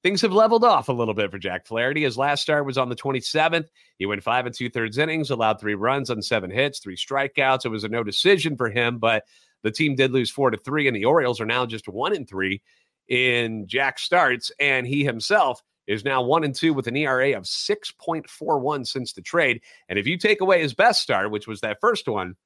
Things 0.03 0.23
have 0.23 0.33
leveled 0.33 0.65
off 0.65 0.89
a 0.89 0.95
little 0.95 1.13
bit 1.13 1.31
for 1.31 1.39
Jack 1.39 1.67
Flaherty. 1.67 2.03
His 2.05 2.17
last 2.17 2.41
start 2.41 2.65
was 2.65 2.79
on 2.79 2.89
the 2.89 2.97
27th. 2.97 3.67
He 3.99 4.07
went 4.07 4.23
five 4.23 4.47
and 4.47 4.55
two 4.55 4.71
thirds 4.71 4.97
innings, 4.97 5.31
allowed 5.31 5.61
three 5.61 5.75
runs 5.75 6.09
on 6.09 6.23
seven 6.23 6.51
hits, 6.51 6.79
three 6.79 6.97
strikeouts. 6.97 7.67
It 7.67 7.69
was 7.69 7.85
a 7.85 7.89
no 7.89 8.03
decision 8.03 8.57
for 8.57 8.71
him, 8.71 8.99
but 8.99 9.25
the 9.63 9.71
team 9.71 9.95
did 9.95 10.11
lose 10.11 10.31
four 10.31 10.51
to 10.51 10.57
three, 10.57 10.89
and 10.89 10.97
the 10.97 11.05
Orioles 11.05 11.39
are 11.39 11.47
now 11.47 11.67
just 11.67 11.87
one 11.87 12.17
and 12.17 12.27
three 12.27 12.63
in 13.09 13.67
Jack 13.67 13.99
starts. 13.99 14.51
And 14.59 14.87
he 14.87 15.05
himself 15.05 15.63
is 15.87 16.03
now 16.03 16.23
one 16.23 16.45
and 16.45 16.55
two 16.55 16.73
with 16.73 16.87
an 16.87 16.97
ERA 16.97 17.37
of 17.37 17.45
6.41 17.45 18.87
since 18.87 19.13
the 19.13 19.21
trade. 19.21 19.61
And 19.91 19.99
if 19.99 20.07
you 20.07 20.17
take 20.17 20.41
away 20.41 20.63
his 20.63 20.73
best 20.73 21.03
start, 21.03 21.31
which 21.31 21.47
was 21.47 21.61
that 21.61 21.79
first 21.79 22.09
one, 22.09 22.37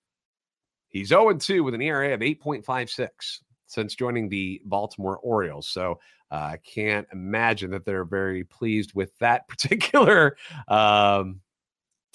he's 0.88 1.08
0 1.08 1.28
and 1.28 1.40
2 1.40 1.62
with 1.62 1.74
an 1.74 1.82
ERA 1.82 2.14
of 2.14 2.20
8.56 2.20 3.38
since 3.74 3.94
joining 3.94 4.28
the 4.28 4.62
Baltimore 4.64 5.18
Orioles. 5.18 5.68
So 5.68 6.00
uh, 6.30 6.34
I 6.34 6.58
can't 6.64 7.06
imagine 7.12 7.70
that 7.72 7.84
they're 7.84 8.04
very 8.04 8.44
pleased 8.44 8.94
with 8.94 9.16
that 9.18 9.48
particular 9.48 10.36
um, 10.68 11.40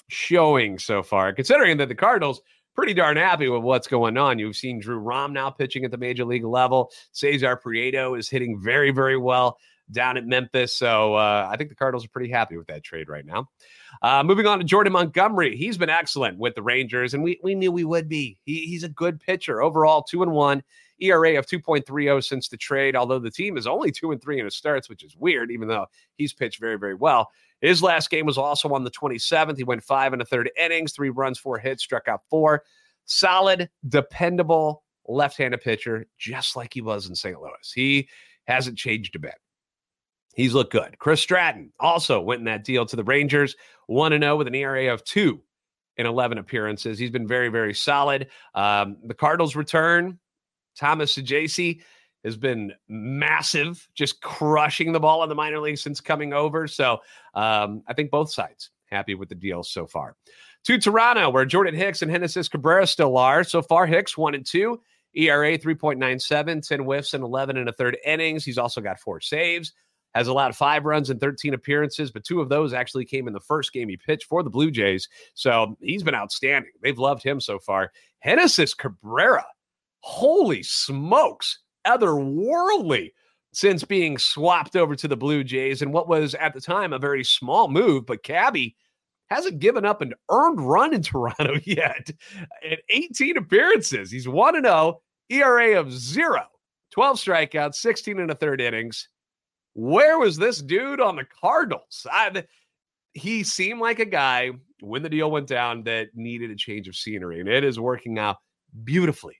showing 0.08 0.78
so 0.78 1.02
far, 1.02 1.32
considering 1.32 1.76
that 1.78 1.88
the 1.88 1.94
Cardinals 1.94 2.42
pretty 2.74 2.94
darn 2.94 3.16
happy 3.16 3.48
with 3.48 3.62
what's 3.62 3.86
going 3.86 4.16
on. 4.16 4.38
You've 4.38 4.56
seen 4.56 4.80
Drew 4.80 4.98
Rom 4.98 5.32
now 5.32 5.50
pitching 5.50 5.84
at 5.84 5.90
the 5.90 5.98
major 5.98 6.24
league 6.24 6.44
level. 6.44 6.90
Cesar 7.12 7.56
Prieto 7.56 8.18
is 8.18 8.28
hitting 8.28 8.60
very, 8.60 8.90
very 8.90 9.16
well 9.16 9.58
down 9.90 10.16
at 10.16 10.24
Memphis. 10.24 10.74
So 10.74 11.14
uh, 11.14 11.48
I 11.50 11.56
think 11.56 11.68
the 11.68 11.76
Cardinals 11.76 12.04
are 12.04 12.10
pretty 12.10 12.30
happy 12.30 12.56
with 12.56 12.68
that 12.68 12.82
trade 12.82 13.08
right 13.08 13.26
now. 13.26 13.48
Uh, 14.02 14.22
moving 14.22 14.46
on 14.46 14.58
to 14.58 14.64
Jordan 14.64 14.92
Montgomery. 14.92 15.56
He's 15.56 15.76
been 15.76 15.90
excellent 15.90 16.38
with 16.38 16.54
the 16.54 16.62
Rangers, 16.62 17.12
and 17.12 17.22
we, 17.22 17.40
we 17.42 17.54
knew 17.54 17.72
we 17.72 17.84
would 17.84 18.08
be. 18.08 18.38
He, 18.44 18.66
he's 18.66 18.84
a 18.84 18.88
good 18.88 19.20
pitcher 19.20 19.60
overall, 19.60 20.02
two 20.02 20.22
and 20.22 20.32
one. 20.32 20.62
ERA 21.00 21.38
of 21.38 21.46
2.30 21.46 22.22
since 22.24 22.48
the 22.48 22.56
trade, 22.56 22.96
although 22.96 23.18
the 23.18 23.30
team 23.30 23.56
is 23.56 23.66
only 23.66 23.90
two 23.90 24.12
and 24.12 24.20
three 24.20 24.38
in 24.38 24.44
his 24.44 24.56
starts, 24.56 24.88
which 24.88 25.02
is 25.02 25.16
weird, 25.16 25.50
even 25.50 25.68
though 25.68 25.86
he's 26.16 26.32
pitched 26.32 26.60
very, 26.60 26.78
very 26.78 26.94
well. 26.94 27.28
His 27.60 27.82
last 27.82 28.10
game 28.10 28.26
was 28.26 28.38
also 28.38 28.68
on 28.70 28.84
the 28.84 28.90
27th. 28.90 29.56
He 29.56 29.64
went 29.64 29.82
five 29.82 30.12
and 30.12 30.22
a 30.22 30.24
third 30.24 30.50
innings, 30.58 30.92
three 30.92 31.10
runs, 31.10 31.38
four 31.38 31.58
hits, 31.58 31.82
struck 31.82 32.08
out 32.08 32.22
four. 32.30 32.62
Solid, 33.04 33.68
dependable 33.88 34.82
left 35.06 35.36
handed 35.36 35.60
pitcher, 35.60 36.06
just 36.18 36.56
like 36.56 36.72
he 36.72 36.80
was 36.80 37.08
in 37.08 37.14
St. 37.14 37.40
Louis. 37.40 37.72
He 37.74 38.08
hasn't 38.46 38.78
changed 38.78 39.16
a 39.16 39.18
bit. 39.18 39.34
He's 40.34 40.54
looked 40.54 40.72
good. 40.72 40.98
Chris 40.98 41.20
Stratton 41.20 41.72
also 41.80 42.20
went 42.20 42.38
in 42.38 42.44
that 42.44 42.64
deal 42.64 42.86
to 42.86 42.96
the 42.96 43.04
Rangers, 43.04 43.56
1 43.88 44.18
0 44.18 44.36
with 44.36 44.46
an 44.46 44.54
ERA 44.54 44.92
of 44.92 45.04
2 45.04 45.40
in 45.96 46.06
11 46.06 46.38
appearances. 46.38 46.98
He's 46.98 47.10
been 47.10 47.26
very, 47.26 47.48
very 47.48 47.74
solid. 47.74 48.28
Um, 48.54 48.96
the 49.04 49.14
Cardinals 49.14 49.56
return 49.56 50.18
Thomas 50.80 51.14
Saggese 51.14 51.82
has 52.24 52.36
been 52.36 52.72
massive, 52.88 53.86
just 53.94 54.22
crushing 54.22 54.92
the 54.92 55.00
ball 55.00 55.22
in 55.22 55.28
the 55.28 55.34
minor 55.34 55.58
leagues 55.58 55.82
since 55.82 56.00
coming 56.00 56.32
over. 56.32 56.66
So 56.66 57.00
um, 57.34 57.82
I 57.86 57.92
think 57.92 58.10
both 58.10 58.32
sides 58.32 58.70
happy 58.86 59.14
with 59.14 59.28
the 59.28 59.34
deal 59.34 59.62
so 59.62 59.86
far. 59.86 60.16
To 60.64 60.78
Toronto, 60.78 61.30
where 61.30 61.44
Jordan 61.44 61.74
Hicks 61.74 62.02
and 62.02 62.10
Genesis 62.10 62.48
Cabrera 62.48 62.86
still 62.86 63.16
are. 63.18 63.44
So 63.44 63.62
far, 63.62 63.86
Hicks 63.86 64.16
one 64.16 64.34
and 64.34 64.44
two, 64.44 64.80
ERA 65.14 65.58
3.97, 65.58 66.66
10 66.66 66.80
whiffs 66.80 67.14
and 67.14 67.22
11 67.22 67.58
and 67.58 67.68
a 67.68 67.72
third 67.72 67.98
innings. 68.04 68.44
He's 68.44 68.58
also 68.58 68.80
got 68.80 69.00
four 69.00 69.20
saves, 69.20 69.72
has 70.14 70.28
allowed 70.28 70.56
five 70.56 70.86
runs 70.86 71.10
in 71.10 71.18
13 71.18 71.54
appearances, 71.54 72.10
but 72.10 72.24
two 72.24 72.40
of 72.40 72.48
those 72.48 72.72
actually 72.72 73.04
came 73.04 73.26
in 73.26 73.34
the 73.34 73.40
first 73.40 73.72
game 73.72 73.88
he 73.88 73.96
pitched 73.98 74.24
for 74.24 74.42
the 74.42 74.50
Blue 74.50 74.70
Jays. 74.70 75.08
So 75.34 75.76
he's 75.80 76.02
been 76.02 76.14
outstanding. 76.14 76.72
They've 76.82 76.98
loved 76.98 77.22
him 77.22 77.40
so 77.40 77.58
far. 77.58 77.92
Genesis 78.24 78.74
Cabrera 78.74 79.46
holy 80.00 80.62
smokes, 80.62 81.58
otherworldly 81.86 83.10
since 83.52 83.84
being 83.84 84.16
swapped 84.16 84.76
over 84.76 84.94
to 84.94 85.08
the 85.08 85.16
Blue 85.16 85.42
Jays 85.42 85.82
and 85.82 85.92
what 85.92 86.08
was 86.08 86.34
at 86.36 86.54
the 86.54 86.60
time 86.60 86.92
a 86.92 86.98
very 86.98 87.24
small 87.24 87.68
move. 87.68 88.06
But 88.06 88.22
Cabby 88.22 88.76
hasn't 89.28 89.58
given 89.58 89.84
up 89.84 90.00
an 90.00 90.14
earned 90.30 90.60
run 90.60 90.94
in 90.94 91.02
Toronto 91.02 91.54
yet. 91.64 92.10
In 92.62 92.76
18 92.88 93.36
appearances, 93.36 94.10
he's 94.10 94.28
1 94.28 94.62
0, 94.62 95.02
ERA 95.30 95.80
of 95.80 95.92
zero, 95.92 96.46
12 96.92 97.16
strikeouts, 97.16 97.76
16 97.76 98.20
and 98.20 98.30
a 98.30 98.34
third 98.34 98.60
innings. 98.60 99.08
Where 99.74 100.18
was 100.18 100.36
this 100.36 100.60
dude 100.60 101.00
on 101.00 101.16
the 101.16 101.26
Cardinals? 101.40 102.06
I, 102.10 102.44
he 103.12 103.44
seemed 103.44 103.80
like 103.80 104.00
a 104.00 104.04
guy 104.04 104.50
when 104.80 105.02
the 105.02 105.08
deal 105.08 105.30
went 105.30 105.46
down 105.46 105.84
that 105.84 106.08
needed 106.14 106.50
a 106.50 106.56
change 106.56 106.88
of 106.88 106.96
scenery, 106.96 107.40
and 107.40 107.48
it 107.48 107.64
is 107.64 107.78
working 107.78 108.18
out 108.18 108.36
beautifully 108.84 109.39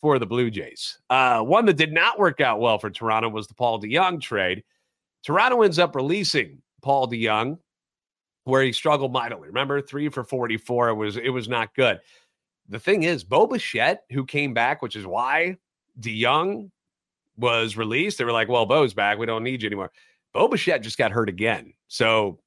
for 0.00 0.18
the 0.18 0.26
Blue 0.26 0.50
Jays. 0.50 0.98
Uh, 1.10 1.40
one 1.40 1.66
that 1.66 1.76
did 1.76 1.92
not 1.92 2.18
work 2.18 2.40
out 2.40 2.60
well 2.60 2.78
for 2.78 2.90
Toronto 2.90 3.28
was 3.28 3.46
the 3.46 3.54
Paul 3.54 3.80
DeJong 3.80 4.20
trade. 4.20 4.64
Toronto 5.24 5.62
ends 5.62 5.78
up 5.78 5.94
releasing 5.94 6.62
Paul 6.82 7.08
DeJong, 7.08 7.58
where 8.44 8.62
he 8.62 8.72
struggled 8.72 9.12
mightily. 9.12 9.48
Remember, 9.48 9.80
three 9.80 10.08
for 10.08 10.24
44. 10.24 10.88
It 10.88 10.94
was 10.94 11.16
it 11.16 11.30
was 11.30 11.48
not 11.48 11.74
good. 11.74 12.00
The 12.68 12.78
thing 12.78 13.02
is, 13.02 13.24
Bo 13.24 13.46
Bichette, 13.46 14.04
who 14.10 14.24
came 14.24 14.54
back, 14.54 14.80
which 14.80 14.96
is 14.96 15.06
why 15.06 15.56
DeJong 16.00 16.70
was 17.36 17.76
released. 17.76 18.18
They 18.18 18.24
were 18.24 18.32
like, 18.32 18.48
well, 18.48 18.66
Bo's 18.66 18.94
back. 18.94 19.18
We 19.18 19.26
don't 19.26 19.42
need 19.42 19.62
you 19.62 19.66
anymore. 19.66 19.90
Bo 20.32 20.48
Bichette 20.48 20.82
just 20.82 20.98
got 20.98 21.10
hurt 21.10 21.28
again. 21.28 21.74
So 21.88 22.38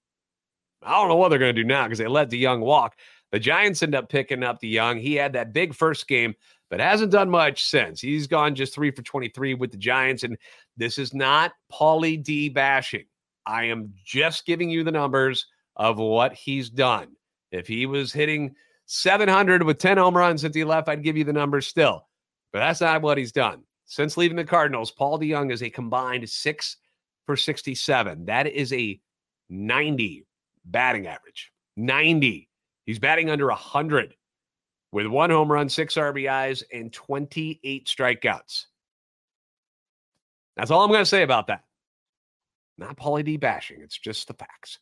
I 0.81 0.91
don't 0.91 1.09
know 1.09 1.15
what 1.15 1.29
they're 1.29 1.39
going 1.39 1.55
to 1.55 1.61
do 1.61 1.67
now 1.67 1.83
because 1.83 1.99
they 1.99 2.07
let 2.07 2.29
DeJong 2.29 2.61
walk. 2.61 2.95
The 3.31 3.39
Giants 3.39 3.83
end 3.83 3.95
up 3.95 4.09
picking 4.09 4.43
up 4.43 4.61
DeJong. 4.61 5.01
He 5.01 5.15
had 5.15 5.33
that 5.33 5.53
big 5.53 5.73
first 5.73 6.07
game, 6.07 6.35
but 6.73 6.79
hasn't 6.79 7.11
done 7.11 7.29
much 7.29 7.65
since. 7.65 8.01
He's 8.01 8.25
gone 8.25 8.55
just 8.55 8.73
three 8.73 8.89
for 8.89 9.03
23 9.03 9.53
with 9.53 9.69
the 9.69 9.77
Giants. 9.77 10.23
And 10.23 10.35
this 10.75 10.97
is 10.97 11.13
not 11.13 11.51
Paulie 11.71 12.23
D 12.23 12.49
bashing. 12.49 13.05
I 13.45 13.65
am 13.65 13.93
just 14.03 14.47
giving 14.47 14.71
you 14.71 14.83
the 14.83 14.91
numbers 14.91 15.45
of 15.75 15.99
what 15.99 16.33
he's 16.33 16.71
done. 16.71 17.09
If 17.51 17.67
he 17.67 17.85
was 17.85 18.11
hitting 18.11 18.55
700 18.87 19.61
with 19.61 19.77
10 19.77 19.99
home 19.99 20.17
runs 20.17 20.41
since 20.41 20.55
he 20.55 20.63
left, 20.63 20.89
I'd 20.89 21.03
give 21.03 21.15
you 21.15 21.23
the 21.23 21.31
numbers 21.31 21.67
still. 21.67 22.07
But 22.51 22.61
that's 22.61 22.81
not 22.81 23.03
what 23.03 23.19
he's 23.19 23.31
done. 23.31 23.61
Since 23.85 24.17
leaving 24.17 24.37
the 24.37 24.43
Cardinals, 24.43 24.89
Paul 24.89 25.19
DeJong 25.19 25.51
is 25.51 25.61
a 25.61 25.69
combined 25.69 26.27
six 26.27 26.77
for 27.27 27.37
67. 27.37 28.25
That 28.25 28.47
is 28.47 28.73
a 28.73 28.99
90 29.47 30.25
batting 30.65 31.05
average. 31.05 31.51
90. 31.77 32.49
He's 32.87 32.97
batting 32.97 33.29
under 33.29 33.45
100 33.49 34.15
with 34.93 35.07
one 35.07 35.31
home 35.31 35.51
run, 35.51 35.67
six 35.67 35.95
RBIs, 35.95 36.63
and 36.71 36.93
28 36.93 37.85
strikeouts. 37.87 38.65
That's 40.55 40.69
all 40.69 40.83
I'm 40.83 40.89
going 40.89 41.01
to 41.01 41.05
say 41.05 41.23
about 41.23 41.47
that. 41.47 41.63
Not 42.77 42.95
Paulie 42.95 43.25
D 43.25 43.37
bashing. 43.37 43.81
It's 43.81 43.97
just 43.97 44.27
the 44.27 44.35
facts. 44.35 44.77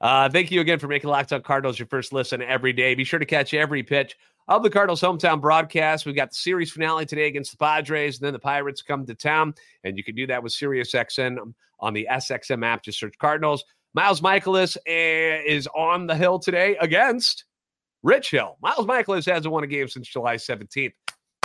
Uh, 0.00 0.28
thank 0.28 0.50
you 0.50 0.60
again 0.60 0.80
for 0.80 0.88
making 0.88 1.08
Locked 1.08 1.32
On 1.32 1.40
Cardinals 1.42 1.78
your 1.78 1.86
first 1.86 2.12
listen 2.12 2.42
every 2.42 2.72
day. 2.72 2.96
Be 2.96 3.04
sure 3.04 3.20
to 3.20 3.24
catch 3.24 3.54
every 3.54 3.84
pitch 3.84 4.16
of 4.48 4.64
the 4.64 4.70
Cardinals 4.70 5.00
hometown 5.00 5.40
broadcast. 5.40 6.06
We've 6.06 6.16
got 6.16 6.30
the 6.30 6.36
series 6.36 6.72
finale 6.72 7.06
today 7.06 7.28
against 7.28 7.52
the 7.52 7.56
Padres, 7.56 8.18
and 8.18 8.26
then 8.26 8.32
the 8.32 8.40
Pirates 8.40 8.82
come 8.82 9.06
to 9.06 9.14
town. 9.14 9.54
And 9.84 9.96
you 9.96 10.02
can 10.02 10.16
do 10.16 10.26
that 10.26 10.42
with 10.42 10.52
SiriusXM 10.52 11.36
on 11.78 11.94
the 11.94 12.08
SXM 12.10 12.64
app. 12.66 12.82
Just 12.82 12.98
search 12.98 13.16
Cardinals. 13.18 13.64
Miles 13.94 14.20
Mikolas 14.20 14.76
eh, 14.88 15.42
is 15.46 15.68
on 15.68 16.08
the 16.08 16.16
hill 16.16 16.40
today 16.40 16.76
against 16.80 17.44
Rich 18.02 18.30
Hill. 18.30 18.56
Miles 18.62 18.86
Mikolas 18.86 19.30
hasn't 19.30 19.52
won 19.52 19.64
a 19.64 19.66
game 19.66 19.88
since 19.88 20.08
July 20.08 20.36
17th. 20.36 20.92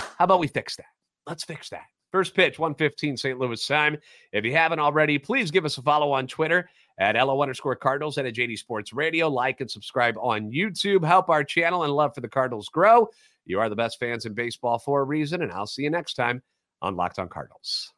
How 0.00 0.24
about 0.24 0.40
we 0.40 0.48
fix 0.48 0.76
that? 0.76 0.86
Let's 1.26 1.44
fix 1.44 1.68
that. 1.70 1.84
First 2.10 2.34
pitch, 2.34 2.58
115 2.58 3.16
St. 3.16 3.38
Louis 3.38 3.66
time. 3.66 3.98
If 4.32 4.44
you 4.44 4.52
haven't 4.52 4.78
already, 4.78 5.18
please 5.18 5.50
give 5.50 5.64
us 5.64 5.76
a 5.76 5.82
follow 5.82 6.10
on 6.10 6.26
Twitter 6.26 6.68
at 6.98 7.16
LO 7.16 7.42
underscore 7.42 7.76
Cardinals 7.76 8.16
and 8.16 8.26
at 8.26 8.34
JD 8.34 8.58
Sports 8.58 8.92
Radio. 8.92 9.28
Like 9.28 9.60
and 9.60 9.70
subscribe 9.70 10.16
on 10.18 10.50
YouTube. 10.50 11.04
Help 11.04 11.28
our 11.28 11.44
channel 11.44 11.84
and 11.84 11.92
love 11.92 12.14
for 12.14 12.22
the 12.22 12.28
Cardinals 12.28 12.70
grow. 12.70 13.08
You 13.44 13.60
are 13.60 13.68
the 13.68 13.76
best 13.76 14.00
fans 14.00 14.24
in 14.24 14.32
baseball 14.32 14.78
for 14.78 15.00
a 15.00 15.04
reason, 15.04 15.42
and 15.42 15.52
I'll 15.52 15.66
see 15.66 15.82
you 15.82 15.90
next 15.90 16.14
time 16.14 16.42
on 16.82 16.96
Locked 16.96 17.18
on 17.18 17.28
Cardinals. 17.28 17.92